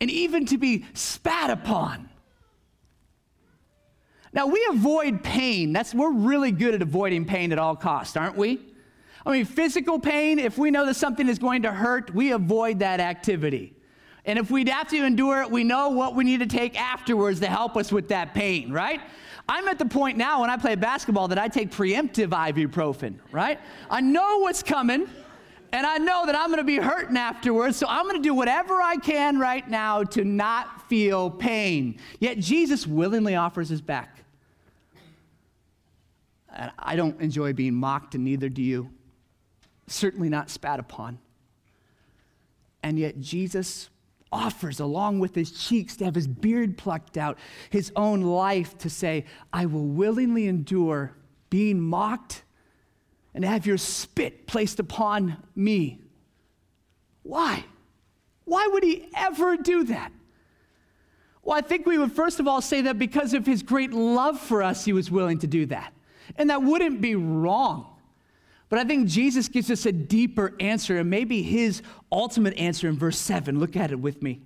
and 0.00 0.10
even 0.10 0.46
to 0.46 0.58
be 0.58 0.84
spat 0.94 1.50
upon. 1.50 2.08
Now 4.32 4.46
we 4.46 4.66
avoid 4.70 5.22
pain. 5.22 5.72
That's 5.72 5.94
we're 5.94 6.12
really 6.12 6.52
good 6.52 6.74
at 6.74 6.82
avoiding 6.82 7.24
pain 7.24 7.52
at 7.52 7.58
all 7.58 7.76
costs, 7.76 8.16
aren't 8.16 8.36
we? 8.36 8.60
I 9.24 9.32
mean, 9.32 9.44
physical 9.44 9.98
pain, 9.98 10.38
if 10.38 10.58
we 10.58 10.70
know 10.70 10.86
that 10.86 10.94
something 10.94 11.28
is 11.28 11.38
going 11.38 11.62
to 11.62 11.70
hurt, 11.70 12.14
we 12.14 12.32
avoid 12.32 12.80
that 12.80 12.98
activity. 12.98 13.74
And 14.24 14.38
if 14.38 14.50
we 14.50 14.64
have 14.68 14.88
to 14.88 15.04
endure 15.04 15.42
it, 15.42 15.50
we 15.50 15.64
know 15.64 15.90
what 15.90 16.14
we 16.14 16.24
need 16.24 16.40
to 16.40 16.46
take 16.46 16.80
afterwards 16.80 17.40
to 17.40 17.46
help 17.46 17.76
us 17.76 17.92
with 17.92 18.08
that 18.08 18.34
pain, 18.34 18.72
right? 18.72 19.00
I'm 19.52 19.68
at 19.68 19.78
the 19.78 19.84
point 19.84 20.16
now 20.16 20.40
when 20.40 20.48
I 20.48 20.56
play 20.56 20.76
basketball 20.76 21.28
that 21.28 21.36
I 21.36 21.46
take 21.46 21.70
preemptive 21.70 22.28
ibuprofen, 22.28 23.18
right? 23.32 23.60
I 23.90 24.00
know 24.00 24.38
what's 24.38 24.62
coming, 24.62 25.06
and 25.72 25.86
I 25.86 25.98
know 25.98 26.24
that 26.24 26.34
I'm 26.34 26.46
going 26.46 26.56
to 26.56 26.64
be 26.64 26.78
hurting 26.78 27.18
afterwards, 27.18 27.76
so 27.76 27.86
I'm 27.86 28.04
going 28.04 28.16
to 28.16 28.26
do 28.26 28.32
whatever 28.32 28.80
I 28.80 28.96
can 28.96 29.38
right 29.38 29.68
now 29.68 30.04
to 30.04 30.24
not 30.24 30.88
feel 30.88 31.28
pain. 31.28 31.98
Yet 32.18 32.38
Jesus 32.38 32.86
willingly 32.86 33.36
offers 33.36 33.68
his 33.68 33.82
back. 33.82 34.24
And 36.54 36.72
I 36.78 36.96
don't 36.96 37.20
enjoy 37.20 37.52
being 37.52 37.74
mocked, 37.74 38.14
and 38.14 38.24
neither 38.24 38.48
do 38.48 38.62
you. 38.62 38.88
Certainly 39.86 40.30
not 40.30 40.48
spat 40.48 40.80
upon. 40.80 41.18
And 42.82 42.98
yet 42.98 43.20
Jesus 43.20 43.90
offers, 44.32 44.80
along 44.80 45.18
with 45.18 45.34
his 45.34 45.52
cheeks, 45.52 45.96
to 45.96 46.04
have 46.06 46.14
his 46.14 46.26
beard 46.26 46.78
plucked 46.78 47.16
out, 47.16 47.38
his 47.70 47.92
own 47.94 48.22
life 48.22 48.76
to 48.78 48.90
say, 48.90 49.26
I 49.52 49.66
will 49.66 49.86
willingly 49.86 50.48
endure 50.48 51.14
being 51.50 51.80
mocked 51.80 52.42
and 53.34 53.44
have 53.44 53.66
your 53.66 53.78
spit 53.78 54.46
placed 54.46 54.80
upon 54.80 55.36
me. 55.54 56.00
Why? 57.22 57.64
Why 58.44 58.68
would 58.72 58.82
he 58.82 59.08
ever 59.14 59.56
do 59.56 59.84
that? 59.84 60.12
Well, 61.42 61.56
I 61.56 61.60
think 61.60 61.86
we 61.86 61.98
would 61.98 62.12
first 62.12 62.40
of 62.40 62.46
all 62.46 62.60
say 62.60 62.82
that 62.82 62.98
because 62.98 63.34
of 63.34 63.46
his 63.46 63.62
great 63.62 63.92
love 63.92 64.38
for 64.40 64.62
us, 64.62 64.84
he 64.84 64.92
was 64.92 65.10
willing 65.10 65.38
to 65.38 65.46
do 65.46 65.66
that. 65.66 65.92
And 66.36 66.50
that 66.50 66.62
wouldn't 66.62 67.00
be 67.00 67.14
wrong. 67.14 67.91
But 68.72 68.80
I 68.80 68.84
think 68.84 69.06
Jesus 69.06 69.48
gives 69.48 69.70
us 69.70 69.84
a 69.84 69.92
deeper 69.92 70.54
answer, 70.58 70.96
and 70.96 71.10
maybe 71.10 71.42
his 71.42 71.82
ultimate 72.10 72.56
answer 72.56 72.88
in 72.88 72.96
verse 72.96 73.18
7. 73.18 73.60
Look 73.60 73.76
at 73.76 73.92
it 73.92 74.00
with 74.00 74.22
me. 74.22 74.40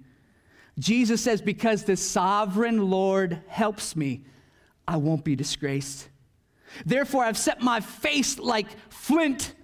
Jesus 0.80 1.22
says, 1.22 1.40
Because 1.40 1.84
the 1.84 1.96
sovereign 1.96 2.90
Lord 2.90 3.40
helps 3.46 3.94
me, 3.94 4.24
I 4.88 4.96
won't 4.96 5.22
be 5.22 5.36
disgraced. 5.36 6.08
Therefore, 6.84 7.22
I've 7.22 7.38
set 7.38 7.62
my 7.62 7.78
face 7.78 8.36
like 8.36 8.66
flint. 8.90 9.54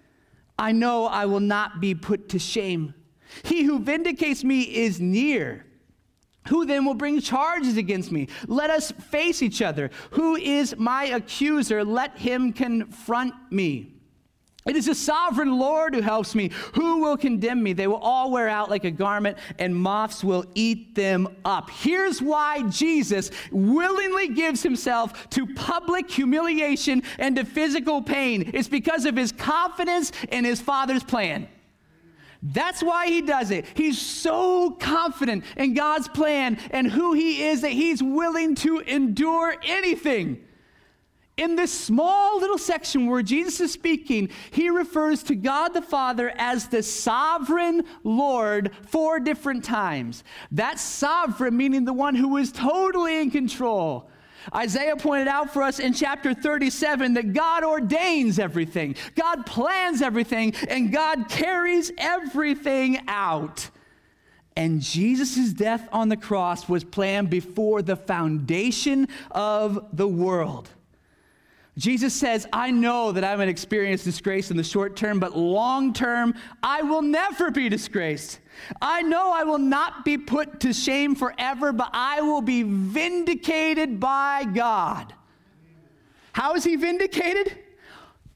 I 0.57 0.70
know 0.70 1.07
I 1.07 1.27
will 1.27 1.40
not 1.40 1.81
be 1.81 1.96
put 1.96 2.29
to 2.29 2.38
shame. 2.38 2.94
He 3.42 3.64
who 3.64 3.81
vindicates 3.81 4.44
me 4.44 4.61
is 4.61 5.01
near. 5.01 5.66
Who 6.51 6.66
then 6.66 6.85
will 6.85 6.94
bring 6.94 7.20
charges 7.20 7.77
against 7.77 8.12
me? 8.12 8.29
Let 8.46 8.70
us 8.70 8.92
face 8.92 9.42
each 9.42 9.61
other. 9.61 9.90
Who 10.12 10.37
is 10.37 10.77
my 10.79 11.07
accuser? 11.07 11.85
Let 11.85 12.16
him 12.16 12.53
confront 12.53 13.35
me. 13.51 13.91
It 14.64 14.77
is 14.77 14.87
the 14.87 14.94
sovereign 14.94 15.59
Lord 15.59 15.92
who 15.94 16.01
helps 16.01 16.37
me. 16.37 16.51
Who 16.75 16.98
will 16.98 17.16
condemn 17.16 17.62
me? 17.62 17.72
They 17.72 17.88
will 17.88 17.96
all 17.96 18.31
wear 18.31 18.48
out 18.48 18.70
like 18.70 18.85
a 18.85 18.92
garment, 18.92 19.37
and 19.59 19.75
moths 19.75 20.22
will 20.22 20.44
eat 20.55 20.94
them 20.94 21.29
up. 21.44 21.68
Here's 21.68 22.22
why 22.22 22.62
Jesus 22.68 23.33
willingly 23.51 24.29
gives 24.29 24.62
himself 24.62 25.29
to 25.31 25.53
public 25.55 26.09
humiliation 26.09 27.03
and 27.18 27.35
to 27.37 27.44
physical 27.44 28.03
pain 28.03 28.51
it's 28.55 28.68
because 28.68 29.05
of 29.05 29.16
his 29.16 29.33
confidence 29.33 30.12
in 30.31 30.44
his 30.44 30.61
Father's 30.61 31.03
plan. 31.03 31.48
That's 32.42 32.83
why 32.83 33.07
he 33.07 33.22
does 33.22 33.51
it. 33.51 33.66
He's 33.75 34.01
so 34.01 34.70
confident 34.72 35.44
in 35.57 35.75
God's 35.75 36.09
plan 36.09 36.59
and 36.70 36.90
who 36.90 37.12
he 37.12 37.44
is 37.44 37.61
that 37.62 37.70
he's 37.70 38.03
willing 38.03 38.55
to 38.57 38.81
endure 38.81 39.55
anything. 39.64 40.42
In 41.38 41.57
this 41.57 41.73
small 41.73 42.40
little 42.40 42.59
section 42.59 43.07
where 43.07 43.23
Jesus 43.23 43.61
is 43.61 43.73
speaking, 43.73 44.29
he 44.51 44.68
refers 44.68 45.23
to 45.25 45.35
God 45.35 45.71
the 45.71 45.81
Father 45.81 46.31
as 46.37 46.68
the 46.68 46.83
sovereign 46.83 47.85
Lord 48.05 48.71
four 48.88 49.18
different 49.18 49.64
times. 49.64 50.25
That 50.51 50.79
sovereign 50.79 51.57
meaning 51.57 51.87
the 51.87 51.92
one 51.95 52.14
who 52.14 52.37
is 52.37 52.53
totally 52.53 53.18
in 53.21 53.31
control. 53.31 54.11
Isaiah 54.55 54.97
pointed 54.97 55.29
out 55.29 55.53
for 55.53 55.62
us 55.62 55.79
in 55.79 55.95
chapter 55.95 56.35
37 56.35 57.14
that 57.14 57.33
God 57.33 57.64
ordains 57.64 58.38
everything, 58.38 58.97
God 59.14 59.47
plans 59.47 60.03
everything, 60.03 60.55
and 60.68 60.92
God 60.92 61.29
carries 61.29 61.92
everything 61.97 62.99
out. 63.09 63.71
And 64.55 64.83
Jesus' 64.83 65.53
death 65.55 65.88
on 65.92 66.11
the 66.11 66.16
cross 66.16 66.68
was 66.68 66.85
planned 66.85 67.31
before 67.31 67.81
the 67.81 67.97
foundation 67.97 69.09
of 69.31 69.87
the 69.95 70.09
world. 70.09 70.68
Jesus 71.78 72.12
says, 72.12 72.46
I 72.52 72.70
know 72.70 73.12
that 73.12 73.24
I'm 73.24 73.38
going 73.38 73.46
to 73.46 73.50
experience 73.50 74.04
disgrace 74.04 74.50
in 74.50 74.58
the 74.58 74.64
short 74.64 74.94
term, 74.94 75.18
but 75.18 75.37
long 75.37 75.94
term, 75.94 76.35
I 76.62 76.82
will 76.82 77.00
never 77.00 77.50
be 77.50 77.70
disgraced. 77.70 78.40
I 78.80 79.00
know 79.00 79.32
I 79.32 79.44
will 79.44 79.58
not 79.58 80.04
be 80.04 80.18
put 80.18 80.61
to 80.61 80.74
shame 80.74 81.14
forever, 81.14 81.72
but 81.72 81.88
I 81.94 82.20
will 82.20 82.42
be 82.42 82.62
vindicated 82.62 83.98
by 83.98 84.44
God. 84.44 85.14
How 86.32 86.54
is 86.54 86.64
he 86.64 86.76
vindicated? 86.76 87.58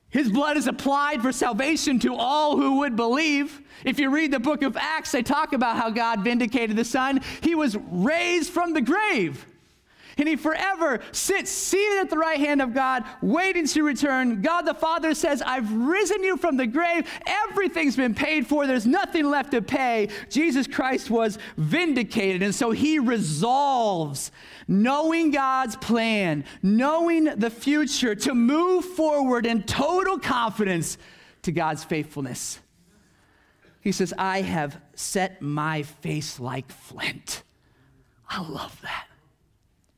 His 0.09 0.31
blood 0.31 0.57
is 0.57 0.66
applied 0.66 1.20
for 1.20 1.31
salvation 1.31 1.99
to 2.01 2.14
all 2.14 2.57
who 2.57 2.79
would 2.79 2.96
believe. 2.96 3.61
If 3.85 3.99
you 3.99 4.09
read 4.09 4.33
the 4.33 4.40
book 4.40 4.62
of 4.62 4.79
Acts, 4.79 5.12
they 5.12 5.22
talk 5.22 5.53
about 5.53 5.77
how 5.77 5.90
God 5.90 6.25
vindicated 6.25 6.75
the 6.75 6.87
Son. 6.87 7.20
He 7.42 7.55
was 7.55 7.77
raised 7.90 8.51
from 8.51 8.72
the 8.72 8.81
grave 8.81 9.44
and 10.19 10.29
he 10.29 10.37
forever 10.37 11.01
sits 11.13 11.51
seated 11.51 11.99
at 12.01 12.11
the 12.11 12.17
right 12.17 12.39
hand 12.39 12.63
of 12.63 12.73
God, 12.73 13.05
waiting 13.21 13.67
to 13.67 13.83
return. 13.83 14.41
God 14.41 14.63
the 14.63 14.75
Father 14.75 15.15
says, 15.15 15.43
I've 15.43 15.71
risen 15.71 16.23
you 16.23 16.37
from 16.37 16.57
the 16.57 16.67
grave. 16.67 17.07
Everything's 17.27 17.97
been 17.97 18.15
paid 18.15 18.47
for. 18.47 18.67
There's 18.67 18.87
nothing 18.87 19.29
left 19.29 19.51
to 19.51 19.61
pay. 19.61 20.09
Jesus 20.31 20.67
Christ 20.67 21.11
was 21.11 21.39
vindicated. 21.57 22.43
And 22.43 22.55
so 22.55 22.71
he 22.71 22.99
resolves, 22.99 24.33
knowing 24.67 25.33
God's 25.33 25.77
plan, 25.77 26.45
knowing 26.63 27.25
the 27.25 27.51
future, 27.51 28.15
to 28.15 28.35
move 28.35 28.85
forward 28.85 29.45
in 29.45 29.65
total 29.65 30.19
confidence 30.19 30.97
to 31.43 31.53
God's 31.53 31.85
faithfulness. 31.85 32.61
He 33.81 33.93
says, 33.93 34.15
I 34.17 34.41
have 34.41 34.81
set 34.95 35.43
my 35.43 35.83
face 35.83 36.41
like 36.41 36.71
flint. 36.71 37.45
I 38.29 38.41
love 38.41 38.81
that. 38.83 39.06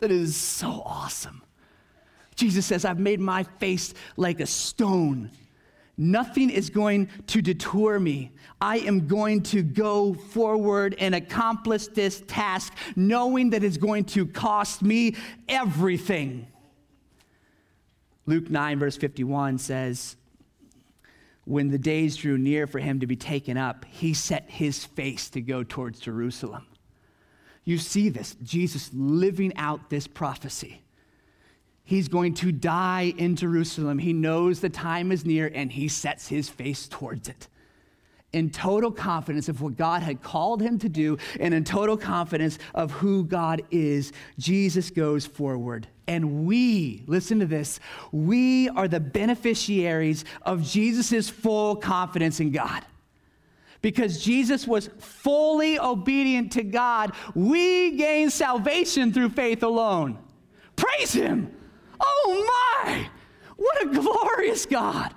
That 0.00 0.10
is 0.10 0.36
so 0.36 0.82
awesome. 0.84 1.42
Jesus 2.36 2.66
says, 2.66 2.84
I've 2.84 3.00
made 3.00 3.18
my 3.18 3.42
face 3.42 3.94
like 4.16 4.40
a 4.40 4.46
stone. 4.46 5.30
Nothing 5.96 6.50
is 6.50 6.70
going 6.70 7.08
to 7.26 7.42
detour 7.42 7.98
me. 7.98 8.30
I 8.60 8.78
am 8.78 9.08
going 9.08 9.42
to 9.44 9.62
go 9.62 10.14
forward 10.14 10.94
and 11.00 11.16
accomplish 11.16 11.88
this 11.88 12.22
task, 12.28 12.72
knowing 12.94 13.50
that 13.50 13.64
it's 13.64 13.76
going 13.76 14.04
to 14.04 14.24
cost 14.24 14.82
me 14.82 15.16
everything. 15.48 16.46
Luke 18.26 18.48
9, 18.48 18.78
verse 18.78 18.96
51 18.96 19.58
says, 19.58 20.14
When 21.44 21.70
the 21.70 21.78
days 21.78 22.16
drew 22.16 22.38
near 22.38 22.68
for 22.68 22.78
him 22.78 23.00
to 23.00 23.06
be 23.08 23.16
taken 23.16 23.56
up, 23.56 23.84
he 23.86 24.14
set 24.14 24.48
his 24.48 24.84
face 24.84 25.28
to 25.30 25.40
go 25.40 25.64
towards 25.64 25.98
Jerusalem. 25.98 26.66
You 27.68 27.76
see 27.76 28.08
this, 28.08 28.34
Jesus 28.42 28.88
living 28.94 29.54
out 29.56 29.90
this 29.90 30.06
prophecy. 30.06 30.80
He's 31.84 32.08
going 32.08 32.32
to 32.36 32.50
die 32.50 33.12
in 33.18 33.36
Jerusalem. 33.36 33.98
He 33.98 34.14
knows 34.14 34.60
the 34.60 34.70
time 34.70 35.12
is 35.12 35.26
near 35.26 35.52
and 35.54 35.70
he 35.70 35.86
sets 35.86 36.28
his 36.28 36.48
face 36.48 36.88
towards 36.88 37.28
it. 37.28 37.48
In 38.32 38.48
total 38.48 38.90
confidence 38.90 39.50
of 39.50 39.60
what 39.60 39.76
God 39.76 40.02
had 40.02 40.22
called 40.22 40.62
him 40.62 40.78
to 40.78 40.88
do, 40.88 41.18
and 41.38 41.52
in 41.52 41.62
total 41.62 41.98
confidence 41.98 42.58
of 42.74 42.90
who 42.90 43.22
God 43.22 43.60
is, 43.70 44.12
Jesus 44.38 44.88
goes 44.88 45.26
forward. 45.26 45.88
And 46.06 46.46
we, 46.46 47.04
listen 47.06 47.38
to 47.40 47.46
this, 47.46 47.80
we 48.12 48.70
are 48.70 48.88
the 48.88 48.98
beneficiaries 48.98 50.24
of 50.40 50.62
Jesus' 50.62 51.28
full 51.28 51.76
confidence 51.76 52.40
in 52.40 52.50
God 52.50 52.82
because 53.80 54.22
Jesus 54.22 54.66
was 54.66 54.90
fully 54.98 55.78
obedient 55.78 56.52
to 56.52 56.62
God, 56.62 57.12
we 57.34 57.92
gain 57.92 58.30
salvation 58.30 59.12
through 59.12 59.30
faith 59.30 59.62
alone. 59.62 60.18
Praise 60.76 61.12
Him! 61.12 61.54
Oh 62.00 62.82
my! 62.84 63.08
What 63.56 63.82
a 63.82 63.86
glorious 63.88 64.66
God! 64.66 65.14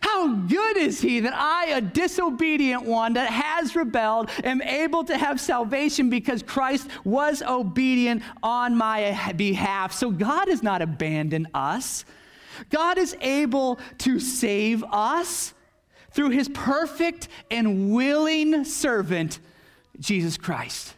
How 0.00 0.34
good 0.34 0.76
is 0.76 1.00
He 1.00 1.20
that 1.20 1.32
I, 1.34 1.66
a 1.66 1.80
disobedient 1.80 2.84
one 2.84 3.12
that 3.12 3.30
has 3.30 3.76
rebelled, 3.76 4.30
am 4.42 4.60
able 4.60 5.04
to 5.04 5.16
have 5.16 5.40
salvation 5.40 6.10
because 6.10 6.42
Christ 6.42 6.88
was 7.04 7.40
obedient 7.40 8.22
on 8.42 8.76
my 8.76 9.32
behalf. 9.36 9.92
So 9.92 10.10
God 10.10 10.48
has 10.48 10.62
not 10.62 10.82
abandoned 10.82 11.46
us. 11.54 12.04
God 12.68 12.98
is 12.98 13.16
able 13.20 13.78
to 13.98 14.18
save 14.18 14.84
us 14.90 15.54
through 16.12 16.30
his 16.30 16.48
perfect 16.48 17.28
and 17.50 17.92
willing 17.92 18.64
servant, 18.64 19.38
Jesus 19.98 20.36
Christ. 20.36 20.94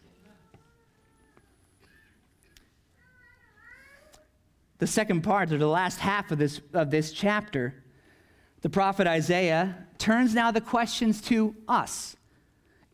The 4.79 4.87
second 4.87 5.23
part, 5.23 5.53
or 5.53 5.59
the 5.59 5.67
last 5.67 5.99
half 5.99 6.31
of 6.31 6.39
this, 6.39 6.61
of 6.73 6.91
this 6.91 7.13
chapter, 7.13 7.75
the 8.63 8.71
prophet 8.71 9.07
Isaiah 9.07 9.87
turns 9.99 10.35
now 10.35 10.51
the 10.51 10.61
questions 10.61 11.21
to 11.23 11.55
us. 11.69 12.17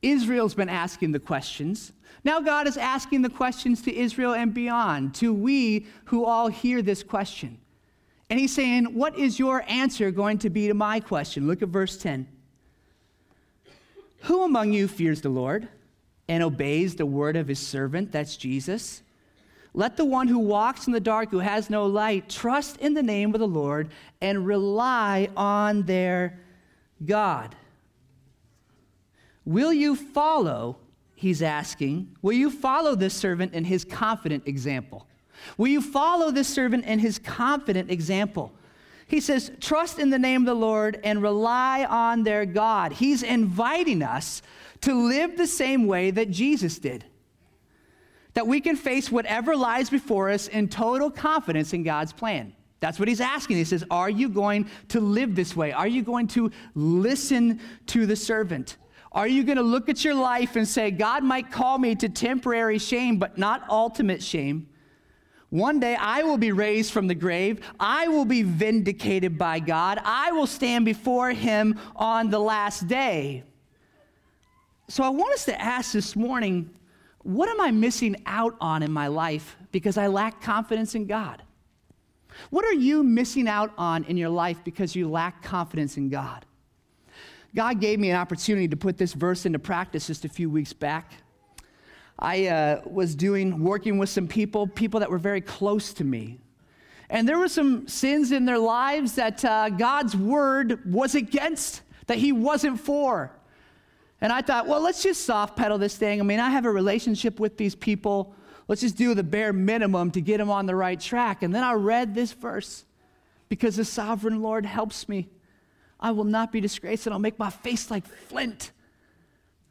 Israel's 0.02 0.54
been 0.54 0.68
asking 0.68 1.12
the 1.12 1.20
questions. 1.20 1.92
Now 2.24 2.40
God 2.40 2.66
is 2.66 2.76
asking 2.76 3.22
the 3.22 3.30
questions 3.30 3.80
to 3.83 3.96
Israel 3.96 4.35
and 4.35 4.52
beyond, 4.52 5.14
to 5.16 5.33
we 5.33 5.87
who 6.06 6.24
all 6.24 6.48
hear 6.48 6.83
this 6.83 7.02
question. 7.02 7.60
And 8.31 8.38
he's 8.38 8.55
saying, 8.55 8.95
What 8.95 9.19
is 9.19 9.38
your 9.38 9.64
answer 9.69 10.12
going 10.12 10.38
to 10.38 10.51
be 10.51 10.69
to 10.69 10.75
my 10.75 11.01
question? 11.01 11.49
Look 11.49 11.62
at 11.62 11.69
verse 11.69 11.99
10. 11.99 12.29
Who 14.23 14.45
among 14.45 14.73
you 14.73 14.87
fears 14.87 15.21
the 15.21 15.29
Lord 15.29 15.69
and 16.29 16.43
obeys 16.43 16.95
the 16.95 17.07
word 17.07 17.37
of 17.37 17.49
his 17.49 17.59
servant? 17.59 18.12
That's 18.12 18.37
Jesus. 18.37 19.03
Let 19.75 19.97
the 19.97 20.05
one 20.05 20.29
who 20.29 20.38
walks 20.38 20.87
in 20.87 20.93
the 20.93 21.01
dark, 21.01 21.31
who 21.31 21.38
has 21.38 21.71
no 21.71 21.87
light, 21.87 22.29
trust 22.29 22.77
in 22.79 22.95
the 22.95 23.03
name 23.03 23.35
of 23.35 23.40
the 23.40 23.49
Lord 23.49 23.90
and 24.21 24.47
rely 24.47 25.29
on 25.37 25.83
their 25.83 26.38
God. 27.05 27.55
Will 29.45 29.73
you 29.73 29.97
follow, 29.97 30.77
he's 31.14 31.40
asking, 31.40 32.16
will 32.21 32.33
you 32.33 32.51
follow 32.51 32.95
this 32.95 33.14
servant 33.14 33.55
in 33.55 33.64
his 33.64 33.85
confident 33.85 34.47
example? 34.47 35.07
Will 35.57 35.68
you 35.68 35.81
follow 35.81 36.31
this 36.31 36.48
servant 36.48 36.85
in 36.85 36.98
his 36.98 37.18
confident 37.18 37.90
example? 37.90 38.53
He 39.07 39.20
says, 39.20 39.50
trust 39.61 39.98
in 39.98 40.11
the 40.11 40.18
name 40.18 40.42
of 40.42 40.46
the 40.46 40.55
Lord 40.55 41.00
and 41.03 41.20
rely 41.20 41.85
on 41.85 42.22
their 42.22 42.46
God. 42.46 42.92
He's 42.92 43.24
inviting 43.24 44.03
us 44.03 44.40
to 44.83 44.94
live 44.94 45.37
the 45.37 45.48
same 45.48 45.87
way 45.87 46.12
that 46.12 46.31
Jesus 46.31 46.79
did. 46.79 47.05
That 48.35 48.46
we 48.46 48.61
can 48.61 48.76
face 48.76 49.11
whatever 49.11 49.57
lies 49.57 49.90
before 49.90 50.31
us 50.31 50.46
in 50.46 50.68
total 50.68 51.11
confidence 51.11 51.72
in 51.72 51.83
God's 51.83 52.12
plan. 52.12 52.55
That's 52.79 52.98
what 52.98 53.09
he's 53.09 53.20
asking. 53.20 53.57
He 53.57 53.64
says, 53.64 53.85
Are 53.90 54.09
you 54.09 54.29
going 54.29 54.70
to 54.88 55.00
live 55.00 55.35
this 55.35 55.55
way? 55.55 55.72
Are 55.72 55.88
you 55.88 56.03
going 56.03 56.29
to 56.29 56.50
listen 56.74 57.61
to 57.88 58.07
the 58.07 58.16
servant? 58.16 58.76
Are 59.12 59.26
you 59.26 59.42
going 59.42 59.59
to 59.59 59.62
look 59.62 59.88
at 59.88 60.05
your 60.05 60.14
life 60.14 60.57
and 60.57 60.66
say, 60.66 60.90
God 60.90 61.24
might 61.24 61.50
call 61.50 61.79
me 61.79 61.94
to 61.96 62.09
temporary 62.09 62.79
shame, 62.79 63.18
but 63.18 63.37
not 63.37 63.68
ultimate 63.68 64.22
shame? 64.22 64.68
One 65.51 65.81
day 65.81 65.97
I 65.97 66.23
will 66.23 66.39
be 66.39 66.53
raised 66.53 66.93
from 66.93 67.09
the 67.09 67.15
grave. 67.15 67.61
I 67.79 68.09
will 68.09 68.25
be 68.25 68.43
vindicated 68.43 69.37
by 69.37 69.59
God. 69.59 70.01
I 70.05 70.31
will 70.33 70.47
stand 70.47 70.85
before 70.85 71.31
him 71.33 71.79
on 71.97 72.31
the 72.31 72.39
last 72.39 72.87
day. 72.87 73.43
So 74.89 75.03
I 75.03 75.09
want 75.09 75.35
us 75.35 75.45
to 75.47 75.61
ask 75.61 75.93
this 75.93 76.17
morning 76.17 76.71
what 77.23 77.49
am 77.49 77.61
I 77.61 77.71
missing 77.71 78.17
out 78.25 78.57
on 78.61 78.83
in 78.83 78.91
my 78.91 79.09
life 79.09 79.57
because 79.73 79.99
I 79.99 80.07
lack 80.07 80.41
confidence 80.41 80.95
in 80.95 81.07
God? 81.07 81.43
What 82.49 82.65
are 82.65 82.73
you 82.73 83.03
missing 83.03 83.47
out 83.47 83.73
on 83.77 84.05
in 84.05 84.17
your 84.17 84.31
life 84.31 84.59
because 84.65 84.97
you 84.97 85.11
lack 85.11 85.43
confidence 85.43 85.97
in 85.97 86.09
God? 86.09 86.47
God 87.55 87.81
gave 87.81 87.99
me 87.99 88.11
an 88.11 88.17
opportunity 88.17 88.69
to 88.69 88.77
put 88.77 88.97
this 88.97 89.13
verse 89.13 89.45
into 89.45 89.59
practice 89.59 90.07
just 90.07 90.25
a 90.25 90.29
few 90.29 90.49
weeks 90.49 90.73
back. 90.73 91.13
I 92.20 92.46
uh, 92.48 92.83
was 92.85 93.14
doing, 93.14 93.64
working 93.64 93.96
with 93.96 94.11
some 94.11 94.28
people, 94.28 94.66
people 94.66 95.00
that 95.00 95.11
were 95.11 95.18
very 95.18 95.40
close 95.40 95.94
to 95.94 96.04
me. 96.04 96.38
And 97.09 97.26
there 97.26 97.38
were 97.38 97.48
some 97.48 97.88
sins 97.88 98.30
in 98.30 98.44
their 98.44 98.59
lives 98.59 99.14
that 99.14 99.44
uh, 99.44 99.70
God's 99.70 100.16
word 100.16 100.92
was 100.92 101.14
against, 101.14 101.80
that 102.06 102.18
He 102.18 102.30
wasn't 102.30 102.78
for. 102.78 103.33
And 104.20 104.33
I 104.33 104.42
thought, 104.42 104.66
well, 104.66 104.83
let's 104.83 105.02
just 105.02 105.24
soft 105.24 105.56
pedal 105.56 105.78
this 105.78 105.96
thing. 105.96 106.20
I 106.20 106.24
mean, 106.24 106.40
I 106.40 106.50
have 106.50 106.66
a 106.66 106.70
relationship 106.70 107.40
with 107.40 107.56
these 107.56 107.74
people. 107.74 108.35
Let's 108.68 108.83
just 108.83 108.96
do 108.96 109.14
the 109.14 109.24
bare 109.24 109.54
minimum 109.54 110.11
to 110.11 110.20
get 110.20 110.38
them 110.38 110.50
on 110.50 110.66
the 110.66 110.76
right 110.76 111.00
track. 111.00 111.42
And 111.42 111.54
then 111.54 111.64
I 111.64 111.72
read 111.72 112.14
this 112.14 112.33
verse 112.33 112.85
because 113.48 113.76
the 113.76 113.85
sovereign 113.85 114.42
Lord 114.42 114.66
helps 114.66 115.09
me. 115.09 115.30
I 115.98 116.12
will 116.12 116.24
not 116.24 116.52
be 116.52 116.61
disgraced, 116.61 117.06
and 117.06 117.14
I'll 117.14 117.18
make 117.18 117.38
my 117.38 117.50
face 117.50 117.90
like 117.90 118.06
flint. 118.06 118.72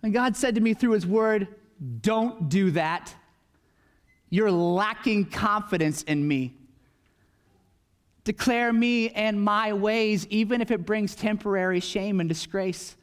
And 0.02 0.14
God 0.14 0.36
said 0.36 0.56
to 0.56 0.62
me 0.62 0.74
through 0.74 0.92
His 0.92 1.06
word, 1.06 1.48
Don't 2.02 2.50
do 2.50 2.72
that. 2.72 3.14
You're 4.30 4.52
lacking 4.52 5.26
confidence 5.26 6.04
in 6.04 6.28
me. 6.28 6.54
Declare 8.24 8.74
me 8.74 9.10
and 9.10 9.42
my 9.42 9.74
ways, 9.74 10.28
even 10.28 10.62
if 10.62 10.72
it 10.72 10.86
brings 10.86 11.16
temporary 11.16 11.80
shame 11.80 12.20
and 12.20 12.30
disgrace. 12.30 12.96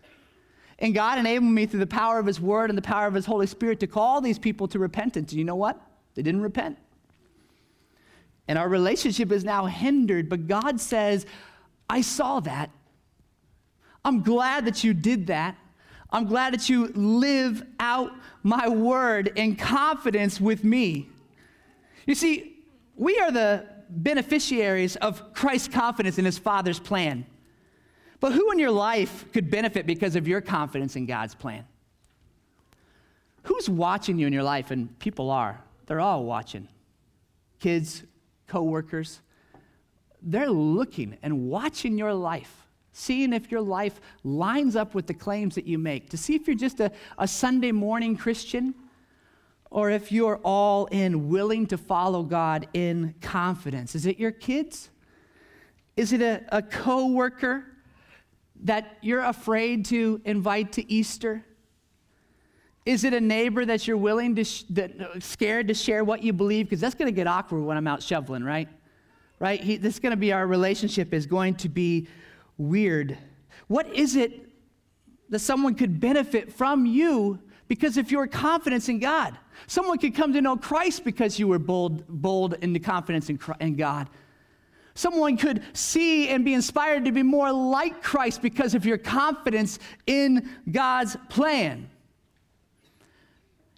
And 0.78 0.94
God 0.94 1.18
enabled 1.18 1.50
me 1.50 1.66
through 1.66 1.80
the 1.80 1.86
power 1.86 2.18
of 2.18 2.26
His 2.26 2.40
Word 2.40 2.70
and 2.70 2.76
the 2.76 2.82
power 2.82 3.06
of 3.06 3.14
His 3.14 3.26
Holy 3.26 3.46
Spirit 3.46 3.80
to 3.80 3.86
call 3.86 4.20
these 4.20 4.38
people 4.38 4.68
to 4.68 4.78
repentance. 4.78 5.32
And 5.32 5.38
you 5.38 5.44
know 5.44 5.56
what? 5.56 5.80
They 6.14 6.22
didn't 6.22 6.42
repent. 6.42 6.78
And 8.46 8.58
our 8.58 8.68
relationship 8.68 9.32
is 9.32 9.42
now 9.42 9.66
hindered, 9.66 10.28
but 10.28 10.46
God 10.46 10.80
says, 10.80 11.26
I 11.88 12.02
saw 12.02 12.40
that. 12.40 12.70
I'm 14.04 14.22
glad 14.22 14.66
that 14.66 14.84
you 14.84 14.94
did 14.94 15.26
that. 15.28 15.56
I'm 16.10 16.26
glad 16.26 16.54
that 16.54 16.68
you 16.68 16.88
live 16.88 17.64
out 17.80 18.12
my 18.42 18.68
word 18.68 19.32
in 19.36 19.56
confidence 19.56 20.40
with 20.40 20.64
me. 20.64 21.08
You 22.06 22.14
see, 22.14 22.64
we 22.96 23.18
are 23.18 23.30
the 23.30 23.66
beneficiaries 23.88 24.96
of 24.96 25.32
Christ's 25.34 25.68
confidence 25.68 26.18
in 26.18 26.24
his 26.24 26.38
Father's 26.38 26.78
plan. 26.78 27.26
But 28.20 28.32
who 28.32 28.50
in 28.52 28.58
your 28.58 28.70
life 28.70 29.30
could 29.32 29.50
benefit 29.50 29.86
because 29.86 30.16
of 30.16 30.26
your 30.26 30.40
confidence 30.40 30.96
in 30.96 31.06
God's 31.06 31.34
plan? 31.34 31.64
Who's 33.42 33.68
watching 33.68 34.18
you 34.18 34.26
in 34.26 34.32
your 34.32 34.42
life? 34.42 34.70
And 34.70 34.98
people 34.98 35.30
are. 35.30 35.60
They're 35.86 36.00
all 36.00 36.24
watching. 36.24 36.68
Kids, 37.60 38.02
coworkers, 38.46 39.20
they're 40.22 40.50
looking 40.50 41.16
and 41.22 41.48
watching 41.48 41.98
your 41.98 42.12
life, 42.14 42.65
seeing 42.96 43.32
if 43.32 43.50
your 43.50 43.60
life 43.60 44.00
lines 44.24 44.76
up 44.76 44.94
with 44.94 45.06
the 45.06 45.14
claims 45.14 45.54
that 45.54 45.66
you 45.66 45.78
make, 45.78 46.10
to 46.10 46.16
see 46.16 46.34
if 46.34 46.46
you're 46.46 46.56
just 46.56 46.80
a, 46.80 46.90
a 47.18 47.28
Sunday 47.28 47.72
morning 47.72 48.16
Christian 48.16 48.74
or 49.70 49.90
if 49.90 50.10
you're 50.12 50.40
all 50.44 50.86
in, 50.86 51.28
willing 51.28 51.66
to 51.66 51.76
follow 51.76 52.22
God 52.22 52.68
in 52.72 53.14
confidence. 53.20 53.94
Is 53.94 54.06
it 54.06 54.18
your 54.18 54.30
kids? 54.30 54.90
Is 55.96 56.12
it 56.12 56.22
a, 56.22 56.44
a 56.50 56.62
coworker? 56.62 57.66
that 58.64 58.98
you're 59.02 59.22
afraid 59.22 59.84
to 59.86 60.20
invite 60.24 60.72
to 60.72 60.92
Easter? 60.92 61.44
Is 62.84 63.04
it 63.04 63.12
a 63.12 63.20
neighbor 63.20 63.64
that 63.64 63.86
you're 63.86 63.96
willing 63.96 64.36
to, 64.36 64.44
sh- 64.44 64.64
that, 64.70 65.00
uh, 65.00 65.20
scared 65.20 65.68
to 65.68 65.74
share 65.74 66.04
what 66.04 66.22
you 66.22 66.32
believe? 66.32 66.66
Because 66.66 66.80
that's 66.80 66.94
going 66.94 67.12
to 67.12 67.16
get 67.16 67.26
awkward 67.26 67.62
when 67.62 67.76
I'm 67.76 67.86
out 67.86 68.02
shoveling, 68.02 68.44
right? 68.44 68.68
Right? 69.38 69.60
He, 69.60 69.76
this 69.76 69.94
is 69.94 70.00
going 70.00 70.12
to 70.12 70.16
be 70.16 70.32
our 70.32 70.46
relationship 70.46 71.12
is 71.12 71.26
going 71.26 71.56
to 71.56 71.68
be 71.68 72.08
weird. 72.58 73.18
What 73.68 73.92
is 73.92 74.16
it 74.16 74.48
that 75.28 75.40
someone 75.40 75.74
could 75.74 76.00
benefit 76.00 76.52
from 76.52 76.86
you 76.86 77.40
because 77.68 77.96
of 77.96 78.10
your 78.10 78.26
confidence 78.26 78.88
in 78.88 78.98
God? 78.98 79.36
Someone 79.66 79.98
could 79.98 80.14
come 80.14 80.32
to 80.32 80.40
know 80.40 80.56
Christ 80.56 81.04
because 81.04 81.38
you 81.38 81.48
were 81.48 81.58
bold, 81.58 82.06
bold 82.08 82.54
in 82.60 82.72
the 82.72 82.78
confidence 82.78 83.28
in, 83.30 83.38
in 83.60 83.76
God. 83.76 84.08
Someone 84.94 85.36
could 85.36 85.62
see 85.74 86.28
and 86.28 86.44
be 86.44 86.54
inspired 86.54 87.04
to 87.04 87.12
be 87.12 87.22
more 87.22 87.52
like 87.52 88.02
Christ 88.02 88.40
because 88.40 88.74
of 88.74 88.86
your 88.86 88.96
confidence 88.96 89.78
in 90.06 90.48
God's 90.70 91.16
plan. 91.28 91.90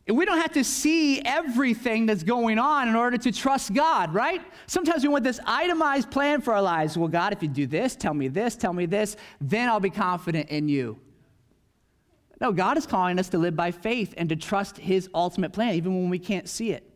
We 0.08 0.24
don't 0.24 0.38
have 0.38 0.52
to 0.52 0.64
see 0.64 1.20
everything 1.20 2.06
that's 2.06 2.22
going 2.22 2.58
on 2.58 2.88
in 2.88 2.96
order 2.96 3.18
to 3.18 3.30
trust 3.30 3.74
God, 3.74 4.14
right? 4.14 4.40
Sometimes 4.66 5.02
we 5.02 5.10
want 5.10 5.22
this 5.22 5.38
itemized 5.44 6.10
plan 6.10 6.40
for 6.40 6.54
our 6.54 6.62
lives. 6.62 6.96
Well, 6.96 7.08
God, 7.08 7.34
if 7.34 7.42
you 7.42 7.48
do 7.48 7.66
this, 7.66 7.94
tell 7.94 8.14
me 8.14 8.28
this, 8.28 8.56
tell 8.56 8.72
me 8.72 8.86
this, 8.86 9.16
then 9.38 9.68
I'll 9.68 9.80
be 9.80 9.90
confident 9.90 10.48
in 10.48 10.66
you. 10.68 10.98
No, 12.40 12.52
God 12.52 12.78
is 12.78 12.86
calling 12.86 13.18
us 13.18 13.28
to 13.30 13.38
live 13.38 13.54
by 13.54 13.70
faith 13.70 14.14
and 14.16 14.30
to 14.30 14.36
trust 14.36 14.78
His 14.78 15.10
ultimate 15.14 15.52
plan, 15.52 15.74
even 15.74 15.94
when 15.94 16.08
we 16.08 16.18
can't 16.18 16.48
see 16.48 16.70
it. 16.70 16.87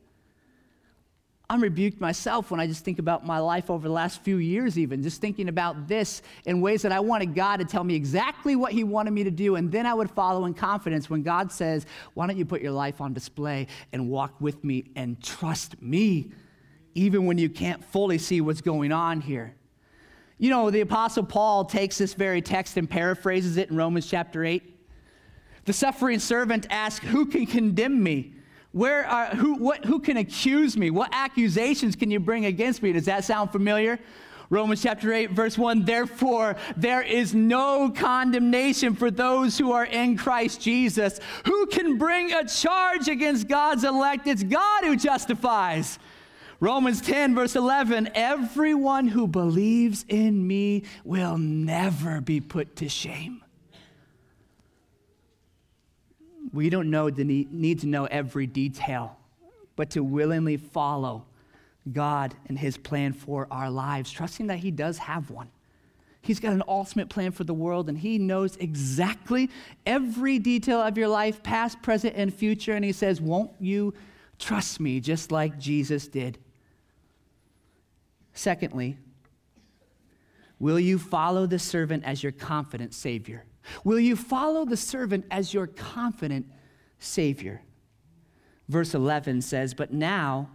I'm 1.53 1.63
rebuked 1.63 2.01
myself 2.01 2.51
when 2.51 2.61
I 2.61 2.67
just 2.67 2.83
think 2.83 2.99
about 2.99 3.27
my 3.27 3.39
life 3.39 3.69
over 3.69 3.87
the 3.87 3.93
last 3.93 4.23
few 4.23 4.39
years, 4.39 4.79
even 4.79 5.03
just 5.03 5.21
thinking 5.21 5.51
about 5.51 5.87
this 5.87 6.23
in 6.47 6.63
ways 6.63 6.81
that 6.81 6.93
I 6.93 7.01
wanted 7.01 7.35
God 7.35 7.59
to 7.59 7.67
tell 7.67 7.85
me 7.85 7.95
exactly 7.95 8.57
what 8.57 8.73
He 8.73 8.85
wanted 8.85 9.11
me 9.11 9.23
to 9.25 9.31
do, 9.31 9.57
and 9.57 9.71
then 9.71 9.85
I 9.85 9.93
would 9.93 10.11
follow 10.11 10.47
in 10.47 10.55
confidence 10.55 11.11
when 11.11 11.23
God 11.23 11.53
says, 11.53 11.85
Why 12.15 12.27
don't 12.27 12.39
you 12.39 12.47
put 12.47 12.63
your 12.63 12.73
life 12.73 13.03
on 13.03 13.13
display 13.13 13.67
and 13.93 14.09
walk 14.09 14.41
with 14.41 14.65
me 14.65 14.93
and 14.97 15.23
trust 15.23 15.83
me, 15.83 16.33
even 16.95 17.27
when 17.27 17.37
you 17.37 17.51
can't 17.51 17.85
fully 17.85 18.17
see 18.17 18.41
what's 18.41 18.63
going 18.63 18.91
on 18.91 19.21
here? 19.21 19.55
You 20.39 20.49
know, 20.49 20.71
the 20.71 20.81
Apostle 20.81 21.25
Paul 21.25 21.67
takes 21.67 21.99
this 21.99 22.15
very 22.15 22.41
text 22.41 22.79
and 22.79 22.89
paraphrases 22.89 23.59
it 23.59 23.69
in 23.69 23.77
Romans 23.77 24.07
chapter 24.07 24.43
8. 24.43 24.75
The 25.67 25.75
suffering 25.75 26.19
servant 26.19 26.67
asks, 26.71 27.05
Who 27.09 27.27
can 27.27 27.45
condemn 27.45 28.03
me? 28.03 28.37
Where 28.73 29.07
are, 29.07 29.27
who, 29.27 29.55
what, 29.55 29.85
who 29.85 30.01
can 30.01 30.17
accuse 30.17 30.77
me? 30.77 30.91
What 30.91 31.11
accusations 31.13 31.95
can 31.95 32.11
you 32.11 32.19
bring 32.19 32.47
against 32.47 32.83
me? 32.83 32.93
Does 32.93 33.05
that 33.05 33.25
sound 33.25 33.53
familiar? 33.53 33.99
Romans 34.49 34.83
chapter 34.83 35.13
8, 35.13 35.31
verse 35.31 35.57
1 35.57 35.85
Therefore, 35.85 36.57
there 36.77 37.03
is 37.03 37.35
no 37.35 37.91
condemnation 37.91 38.95
for 38.95 39.11
those 39.11 39.57
who 39.57 39.73
are 39.73 39.87
in 39.87 40.17
Christ 40.19 40.61
Jesus. 40.61 41.21
Who 41.47 41.67
can 41.67 41.97
bring 41.97 42.33
a 42.33 42.47
charge 42.47 43.09
against 43.09 43.49
God's 43.49 43.85
elect? 43.85 44.27
It's 44.27 44.43
God 44.43 44.85
who 44.85 44.97
justifies. 44.97 45.99
Romans 46.61 47.01
10, 47.01 47.35
verse 47.35 47.57
11 47.57 48.11
Everyone 48.15 49.09
who 49.09 49.27
believes 49.27 50.05
in 50.09 50.47
me 50.47 50.85
will 51.03 51.39
never 51.39 52.21
be 52.21 52.41
put 52.41 52.77
to 52.77 52.89
shame. 52.89 53.43
We 56.53 56.69
don't 56.71 56.91
know 56.91 57.11
the 57.11 57.25
need, 57.25 57.53
need 57.53 57.81
to 57.81 57.87
know 57.87 58.05
every 58.07 58.47
detail, 58.47 59.17
but 59.75 59.91
to 59.91 60.05
willingly 60.05 60.57
follow 60.57 61.25
God 61.91 62.35
and 62.47 62.59
His 62.59 62.77
plan 62.77 63.13
for 63.13 63.49
our 63.51 63.71
lives, 63.71 64.11
trusting 64.11 64.49
that 64.49 64.59
He 64.59 64.71
does 64.71 64.99
have 64.99 65.31
one. 65.31 65.49
He's 66.21 66.39
got 66.39 66.53
an 66.53 66.63
ultimate 66.69 67.09
plan 67.09 67.33
for 67.33 67.45
the 67.45 67.55
world, 67.55 67.89
and 67.89 67.99
He 67.99 68.19
knows 68.19 68.57
exactly 68.57 69.51
every 69.87 70.39
detail 70.39 70.81
of 70.81 70.97
your 70.97 71.09
life, 71.09 71.43
past, 71.43 71.83
present, 71.83 72.15
and 72.17 72.33
future. 72.33 72.75
And 72.75 72.85
He 72.85 72.93
says, 72.93 73.21
Won't 73.21 73.51
you 73.59 73.95
trust 74.39 74.79
me 74.79 75.01
just 75.01 75.33
like 75.33 75.59
Jesus 75.59 76.07
did? 76.07 76.39
Secondly, 78.35 78.97
will 80.59 80.81
you 80.81 80.99
follow 80.99 81.47
the 81.47 81.59
servant 81.59 82.05
as 82.05 82.23
your 82.23 82.33
confident 82.33 82.95
Savior? 82.95 83.45
Will 83.85 84.01
you 84.01 84.17
follow 84.17 84.65
the 84.65 84.77
servant 84.77 85.25
as 85.31 85.55
your 85.55 85.67
confident 85.67 86.47
Savior? 86.99 87.63
Verse 88.69 88.95
11 88.95 89.43
says, 89.43 89.75
But 89.75 89.93
now, 89.93 90.51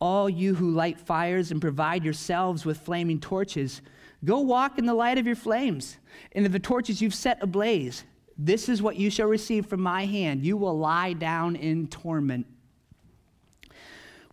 all 0.00 0.28
you 0.28 0.54
who 0.54 0.70
light 0.70 1.00
fires 1.00 1.50
and 1.50 1.60
provide 1.60 2.04
yourselves 2.04 2.64
with 2.64 2.78
flaming 2.80 3.18
torches, 3.18 3.82
go 4.24 4.40
walk 4.40 4.78
in 4.78 4.86
the 4.86 4.94
light 4.94 5.18
of 5.18 5.26
your 5.26 5.36
flames, 5.36 5.96
into 6.32 6.48
the 6.48 6.58
torches 6.58 7.00
you've 7.00 7.14
set 7.14 7.38
ablaze. 7.42 8.04
This 8.38 8.68
is 8.68 8.82
what 8.82 8.96
you 8.96 9.10
shall 9.10 9.26
receive 9.26 9.66
from 9.66 9.80
my 9.80 10.04
hand. 10.04 10.44
You 10.44 10.56
will 10.56 10.78
lie 10.78 11.14
down 11.14 11.56
in 11.56 11.86
torment. 11.88 12.46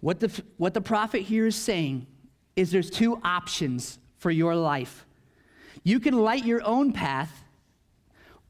What 0.01 0.19
the, 0.19 0.43
what 0.57 0.73
the 0.73 0.81
prophet 0.81 1.21
here 1.21 1.47
is 1.47 1.55
saying 1.55 2.07
is 2.57 2.71
there's 2.71 2.89
two 2.89 3.21
options 3.23 3.99
for 4.17 4.29
your 4.29 4.55
life. 4.55 5.05
You 5.83 5.99
can 5.99 6.13
light 6.13 6.45
your 6.45 6.61
own 6.65 6.91
path 6.91 7.42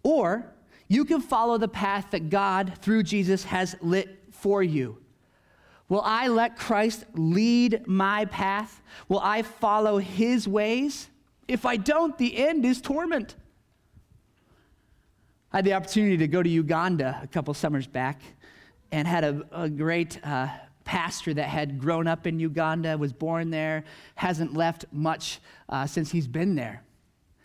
or 0.03 0.45
you 0.87 1.05
can 1.05 1.21
follow 1.21 1.57
the 1.57 1.67
path 1.67 2.11
that 2.11 2.29
God, 2.29 2.73
through 2.81 3.03
Jesus, 3.03 3.45
has 3.45 3.75
lit 3.81 4.19
for 4.31 4.61
you. 4.61 4.97
Will 5.89 6.01
I 6.03 6.27
let 6.27 6.57
Christ 6.57 7.05
lead 7.13 7.87
my 7.87 8.25
path? 8.25 8.81
Will 9.09 9.19
I 9.19 9.41
follow 9.41 9.97
his 9.97 10.47
ways? 10.47 11.09
If 11.47 11.65
I 11.65 11.77
don't, 11.77 12.17
the 12.17 12.37
end 12.37 12.65
is 12.65 12.81
torment. 12.81 13.35
I 15.51 15.57
had 15.57 15.65
the 15.65 15.73
opportunity 15.73 16.17
to 16.17 16.27
go 16.27 16.41
to 16.41 16.49
Uganda 16.49 17.19
a 17.21 17.27
couple 17.27 17.53
summers 17.53 17.85
back 17.85 18.21
and 18.91 19.07
had 19.07 19.23
a, 19.23 19.43
a 19.51 19.69
great 19.69 20.19
uh, 20.25 20.47
pastor 20.83 21.33
that 21.33 21.47
had 21.47 21.79
grown 21.79 22.07
up 22.07 22.27
in 22.27 22.39
Uganda, 22.39 22.97
was 22.97 23.13
born 23.13 23.49
there, 23.49 23.83
hasn't 24.15 24.53
left 24.53 24.85
much 24.91 25.39
uh, 25.69 25.85
since 25.85 26.11
he's 26.11 26.27
been 26.27 26.55
there. 26.55 26.83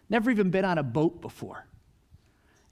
Never 0.09 0.31
even 0.31 0.51
been 0.51 0.64
on 0.64 0.79
a 0.79 0.83
boat 0.83 1.21
before. 1.21 1.66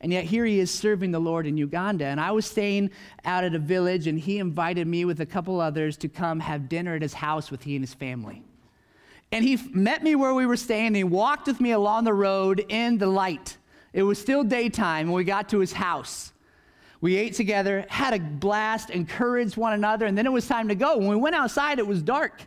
And 0.06 0.12
yet 0.12 0.22
here 0.22 0.44
he 0.44 0.60
is 0.60 0.70
serving 0.70 1.10
the 1.10 1.18
Lord 1.18 1.48
in 1.48 1.56
Uganda. 1.56 2.04
And 2.04 2.20
I 2.20 2.30
was 2.30 2.46
staying 2.46 2.92
out 3.24 3.42
at 3.42 3.56
a 3.56 3.58
village, 3.58 4.06
and 4.06 4.16
he 4.16 4.38
invited 4.38 4.86
me 4.86 5.04
with 5.04 5.20
a 5.20 5.26
couple 5.26 5.60
others 5.60 5.96
to 5.96 6.08
come 6.08 6.38
have 6.38 6.68
dinner 6.68 6.94
at 6.94 7.02
his 7.02 7.12
house 7.12 7.50
with 7.50 7.64
he 7.64 7.74
and 7.74 7.82
his 7.82 7.92
family. 7.92 8.44
And 9.32 9.44
he 9.44 9.58
met 9.72 10.04
me 10.04 10.14
where 10.14 10.32
we 10.32 10.46
were 10.46 10.56
staying. 10.56 10.86
And 10.86 10.96
he 10.96 11.02
walked 11.02 11.48
with 11.48 11.60
me 11.60 11.72
along 11.72 12.04
the 12.04 12.14
road 12.14 12.64
in 12.68 12.98
the 12.98 13.08
light. 13.08 13.56
It 13.92 14.04
was 14.04 14.20
still 14.20 14.44
daytime 14.44 15.08
when 15.08 15.16
we 15.16 15.24
got 15.24 15.48
to 15.48 15.58
his 15.58 15.72
house. 15.72 16.32
We 17.00 17.16
ate 17.16 17.34
together, 17.34 17.84
had 17.88 18.14
a 18.14 18.20
blast, 18.20 18.90
encouraged 18.90 19.56
one 19.56 19.72
another, 19.72 20.06
and 20.06 20.16
then 20.16 20.24
it 20.24 20.32
was 20.32 20.46
time 20.46 20.68
to 20.68 20.76
go. 20.76 20.98
When 20.98 21.08
we 21.08 21.16
went 21.16 21.34
outside, 21.34 21.80
it 21.80 21.86
was 21.88 22.00
dark. 22.00 22.42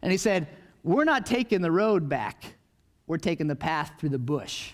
And 0.00 0.12
he 0.12 0.16
said, 0.16 0.46
We're 0.84 1.02
not 1.02 1.26
taking 1.26 1.60
the 1.60 1.72
road 1.72 2.08
back, 2.08 2.54
we're 3.08 3.18
taking 3.18 3.48
the 3.48 3.56
path 3.56 3.94
through 3.98 4.10
the 4.10 4.18
bush. 4.20 4.73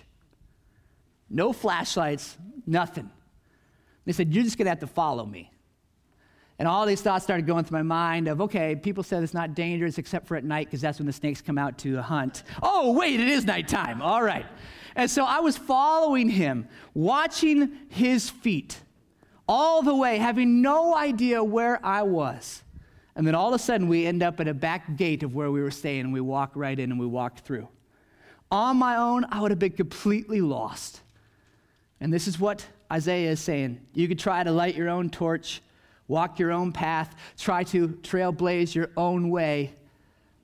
No 1.31 1.53
flashlights, 1.53 2.37
nothing. 2.67 3.09
They 4.05 4.13
said, 4.13 4.35
You're 4.35 4.45
just 4.45 4.59
going 4.59 4.67
to 4.67 4.71
have 4.71 4.81
to 4.81 4.87
follow 4.87 5.25
me. 5.25 5.51
And 6.59 6.69
all 6.69 6.85
these 6.85 7.01
thoughts 7.01 7.25
started 7.25 7.47
going 7.47 7.65
through 7.65 7.79
my 7.79 7.83
mind 7.83 8.29
of, 8.29 8.43
okay, 8.43 8.77
people 8.77 9.03
said 9.03 9.23
it's 9.23 9.33
not 9.33 9.55
dangerous 9.55 9.97
except 9.97 10.27
for 10.27 10.37
at 10.37 10.45
night 10.45 10.67
because 10.67 10.83
that's 10.83 10.99
when 10.99 11.07
the 11.07 11.13
snakes 11.13 11.41
come 11.41 11.57
out 11.57 11.79
to 11.79 12.03
hunt. 12.03 12.43
Oh, 12.63 12.93
wait, 12.93 13.19
it 13.19 13.29
is 13.29 13.47
nighttime. 13.47 14.03
All 14.03 14.23
right. 14.23 14.45
And 14.95 15.11
so 15.11 15.25
I 15.25 15.41
was 15.41 15.57
following 15.57 16.29
him, 16.29 16.69
watching 16.93 17.79
his 17.89 18.29
feet 18.29 18.79
all 19.49 19.81
the 19.81 19.95
way, 19.95 20.19
having 20.19 20.61
no 20.61 20.95
idea 20.95 21.43
where 21.43 21.85
I 21.85 22.03
was. 22.03 22.63
And 23.17 23.27
then 23.27 23.35
all 23.35 23.49
of 23.49 23.55
a 23.55 23.59
sudden, 23.59 23.89
we 23.89 24.05
end 24.05 24.23
up 24.23 24.39
at 24.39 24.47
a 24.47 24.55
back 24.55 24.97
gate 24.97 25.23
of 25.23 25.35
where 25.35 25.51
we 25.51 25.63
were 25.63 25.71
staying, 25.71 26.01
and 26.01 26.13
we 26.13 26.21
walk 26.21 26.53
right 26.55 26.79
in 26.79 26.91
and 26.91 27.01
we 27.01 27.07
walked 27.07 27.41
through. 27.41 27.69
On 28.53 28.77
my 28.77 28.97
own, 28.97 29.25
I 29.31 29.41
would 29.41 29.51
have 29.51 29.59
been 29.59 29.73
completely 29.73 30.41
lost. 30.41 31.01
And 32.01 32.13
this 32.13 32.27
is 32.27 32.39
what 32.41 32.67
Isaiah 32.91 33.31
is 33.31 33.41
saying. 33.41 33.81
You 33.95 34.09
could 34.09 34.19
try 34.19 34.43
to 34.43 34.51
light 34.51 34.75
your 34.75 34.89
own 34.89 35.11
torch, 35.11 35.61
walk 36.09 36.39
your 36.39 36.51
own 36.51 36.73
path, 36.73 37.15
try 37.39 37.63
to 37.65 37.89
trailblaze 37.89 38.75
your 38.75 38.91
own 38.97 39.31
way, 39.31 39.75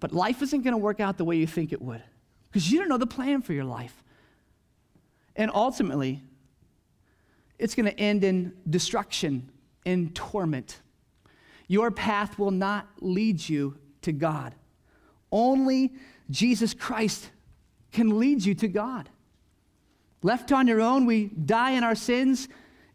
but 0.01 0.13
life 0.13 0.43
isn't 0.43 0.63
going 0.63 0.73
to 0.73 0.79
work 0.79 1.01
out 1.01 1.17
the 1.17 1.25
way 1.25 1.37
you 1.37 1.47
think 1.47 1.73
it 1.73 1.81
would 1.81 2.03
because 2.49 2.71
you 2.71 2.79
don't 2.79 2.89
know 2.89 2.99
the 2.99 3.07
plan 3.07 3.43
for 3.43 3.53
your 3.53 3.65
life. 3.65 4.03
And 5.35 5.51
ultimately, 5.53 6.23
it's 7.59 7.75
going 7.75 7.87
to 7.87 7.99
end 7.99 8.25
in 8.25 8.53
destruction, 8.69 9.51
in 9.85 10.11
torment. 10.11 10.81
Your 11.69 11.91
path 11.91 12.39
will 12.39 12.51
not 12.51 12.87
lead 13.01 13.47
you 13.47 13.77
to 14.03 14.13
God. 14.13 14.55
Only 15.33 15.93
Jesus 16.31 16.75
Christ 16.75 17.31
can 17.93 18.19
lead 18.19 18.45
you 18.45 18.55
to 18.55 18.69
God. 18.69 19.09
Left 20.27 20.51
on 20.51 20.67
your 20.67 20.81
own, 20.81 21.07
we 21.07 21.27
die 21.27 21.71
in 21.71 21.85
our 21.85 21.95
sins 21.95 22.49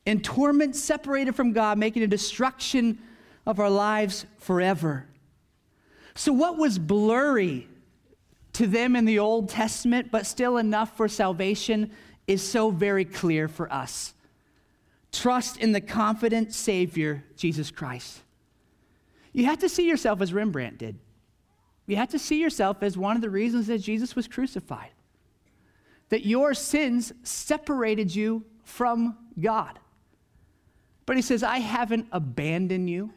in 0.05 0.19
torment, 0.19 0.75
separated 0.75 1.33
from 1.33 1.53
God, 1.53 1.77
making 1.77 2.03
a 2.03 2.07
destruction 2.07 2.99
of 3.45 3.57
our 3.57 3.69
lives 3.69 4.25
forever. 4.37 5.07
So, 6.13 6.33
what 6.33 6.57
was 6.57 6.77
blurry 6.77 7.69
to 8.51 8.67
them 8.67 8.97
in 8.97 9.05
the 9.05 9.19
Old 9.19 9.47
Testament, 9.47 10.11
but 10.11 10.25
still 10.25 10.57
enough 10.57 10.97
for 10.97 11.07
salvation, 11.07 11.91
is 12.27 12.45
so 12.45 12.69
very 12.69 13.05
clear 13.05 13.47
for 13.47 13.71
us. 13.71 14.13
Trust 15.13 15.55
in 15.55 15.71
the 15.71 15.79
confident 15.79 16.53
Savior, 16.53 17.23
Jesus 17.37 17.71
Christ. 17.71 18.23
You 19.31 19.45
have 19.45 19.59
to 19.59 19.69
see 19.69 19.87
yourself 19.87 20.19
as 20.19 20.33
Rembrandt 20.33 20.79
did. 20.79 20.99
You 21.87 21.95
have 21.95 22.09
to 22.09 22.19
see 22.19 22.41
yourself 22.41 22.83
as 22.83 22.97
one 22.97 23.15
of 23.15 23.21
the 23.21 23.29
reasons 23.29 23.67
that 23.67 23.77
Jesus 23.77 24.17
was 24.17 24.27
crucified. 24.27 24.91
That 26.11 26.25
your 26.25 26.53
sins 26.53 27.11
separated 27.23 28.15
you 28.15 28.45
from 28.63 29.17
God. 29.39 29.79
But 31.05 31.15
he 31.15 31.21
says, 31.21 31.41
I 31.41 31.57
haven't 31.57 32.07
abandoned 32.11 32.89
you, 32.89 33.11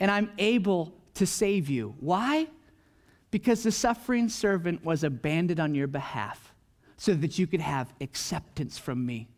and 0.00 0.10
I'm 0.10 0.32
able 0.38 0.94
to 1.14 1.26
save 1.26 1.68
you. 1.68 1.94
Why? 2.00 2.46
Because 3.30 3.62
the 3.62 3.72
suffering 3.72 4.28
servant 4.28 4.84
was 4.84 5.04
abandoned 5.04 5.60
on 5.60 5.74
your 5.74 5.86
behalf 5.86 6.54
so 6.96 7.14
that 7.14 7.38
you 7.38 7.46
could 7.46 7.60
have 7.60 7.92
acceptance 8.00 8.78
from 8.78 9.04
me. 9.04 9.28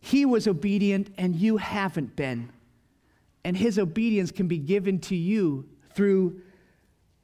He 0.00 0.24
was 0.24 0.48
obedient 0.48 1.12
and 1.18 1.36
you 1.36 1.58
haven't 1.58 2.16
been. 2.16 2.50
And 3.44 3.56
his 3.56 3.78
obedience 3.78 4.30
can 4.30 4.48
be 4.48 4.58
given 4.58 4.98
to 5.00 5.16
you 5.16 5.68
through 5.94 6.40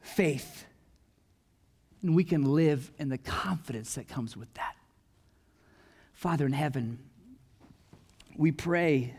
faith. 0.01 0.67
And 2.03 2.15
we 2.15 2.25
can 2.25 2.45
live 2.55 2.91
in 2.99 3.09
the 3.09 3.19
confidence 3.19 3.95
that 3.95 4.09
comes 4.09 4.37
with 4.37 4.53
that. 4.55 4.77
Father 6.13 6.47
in 6.47 6.53
heaven, 6.53 6.99
we 8.37 8.53
pray, 8.53 9.15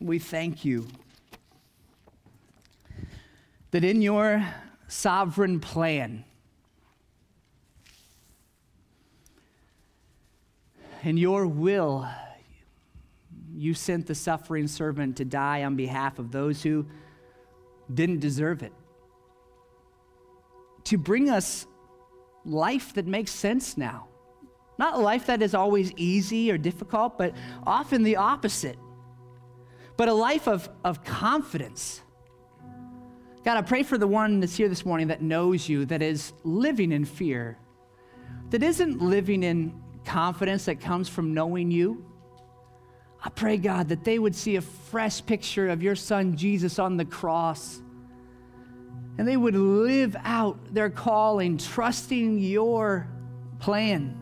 we 0.00 0.18
thank 0.18 0.64
you 0.64 0.86
that 3.70 3.84
in 3.84 4.02
your 4.02 4.46
sovereign 4.88 5.60
plan, 5.60 6.24
in 11.02 11.16
your 11.16 11.46
will, 11.46 12.08
you 13.54 13.74
sent 13.74 14.06
the 14.06 14.14
suffering 14.14 14.66
servant 14.66 15.16
to 15.16 15.24
die 15.24 15.64
on 15.64 15.76
behalf 15.76 16.18
of 16.18 16.32
those 16.32 16.62
who 16.62 16.86
didn't 17.92 18.20
deserve 18.20 18.62
it. 18.62 18.72
To 20.84 20.98
bring 20.98 21.30
us 21.30 21.66
life 22.44 22.94
that 22.94 23.06
makes 23.06 23.30
sense 23.30 23.76
now. 23.76 24.08
Not 24.78 24.94
a 24.94 24.98
life 24.98 25.26
that 25.26 25.42
is 25.42 25.54
always 25.54 25.92
easy 25.92 26.50
or 26.50 26.58
difficult, 26.58 27.18
but 27.18 27.34
often 27.66 28.02
the 28.02 28.16
opposite. 28.16 28.78
But 29.96 30.08
a 30.08 30.14
life 30.14 30.48
of, 30.48 30.68
of 30.84 31.04
confidence. 31.04 32.02
God, 33.44 33.56
I 33.58 33.62
pray 33.62 33.82
for 33.82 33.98
the 33.98 34.06
one 34.06 34.40
that's 34.40 34.56
here 34.56 34.68
this 34.68 34.84
morning 34.84 35.08
that 35.08 35.22
knows 35.22 35.68
you, 35.68 35.84
that 35.86 36.02
is 36.02 36.32
living 36.44 36.92
in 36.92 37.04
fear, 37.04 37.58
that 38.50 38.62
isn't 38.62 39.02
living 39.02 39.42
in 39.42 39.80
confidence 40.04 40.64
that 40.64 40.80
comes 40.80 41.08
from 41.08 41.34
knowing 41.34 41.70
you 41.70 42.12
I 43.24 43.28
pray, 43.30 43.56
God, 43.56 43.88
that 43.90 44.02
they 44.02 44.18
would 44.18 44.34
see 44.34 44.56
a 44.56 44.60
fresh 44.60 45.24
picture 45.24 45.68
of 45.68 45.82
your 45.82 45.94
son 45.94 46.36
Jesus 46.36 46.78
on 46.78 46.96
the 46.96 47.04
cross. 47.04 47.80
And 49.18 49.28
they 49.28 49.36
would 49.36 49.54
live 49.54 50.16
out 50.24 50.74
their 50.74 50.90
calling, 50.90 51.58
trusting 51.58 52.38
your 52.38 53.08
plan. 53.58 54.18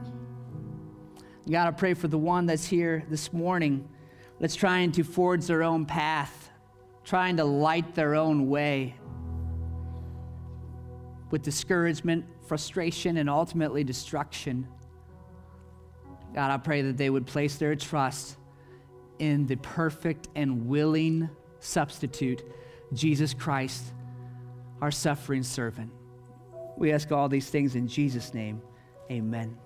God, 1.48 1.68
I 1.68 1.70
pray 1.70 1.94
for 1.94 2.09
the 2.09 2.18
one 2.18 2.46
that's 2.46 2.66
here 2.66 3.05
this 3.09 3.33
morning 3.33 3.88
that's 4.38 4.55
trying 4.55 4.92
to 4.92 5.05
forge 5.05 5.46
their 5.46 5.62
own 5.62 5.85
path, 5.85 6.50
trying 7.05 7.37
to 7.38 7.44
light 7.44 7.94
their 7.94 8.14
own 8.14 8.48
way 8.48 8.94
with 11.31 11.42
discouragement, 11.42 12.24
frustration, 12.46 13.16
and 13.16 13.31
ultimately 13.31 13.85
destruction. 13.85 14.66
God, 16.35 16.50
I 16.50 16.57
pray 16.59 16.83
that 16.83 16.96
they 16.96 17.11
would 17.11 17.26
place 17.26 17.57
their 17.57 17.74
trust 17.74 18.37
in 19.18 19.46
the 19.46 19.57
perfect 19.57 20.29
and 20.35 20.66
willing 20.66 21.29
substitute, 21.61 22.42
Jesus 22.92 23.35
Christ, 23.35 23.85
our 24.80 24.90
suffering 24.90 25.42
servant. 25.42 25.90
We 26.76 26.92
ask 26.92 27.12
all 27.12 27.28
these 27.28 27.50
things 27.50 27.74
in 27.74 27.88
Jesus' 27.88 28.32
name. 28.32 28.62
Amen. 29.10 29.56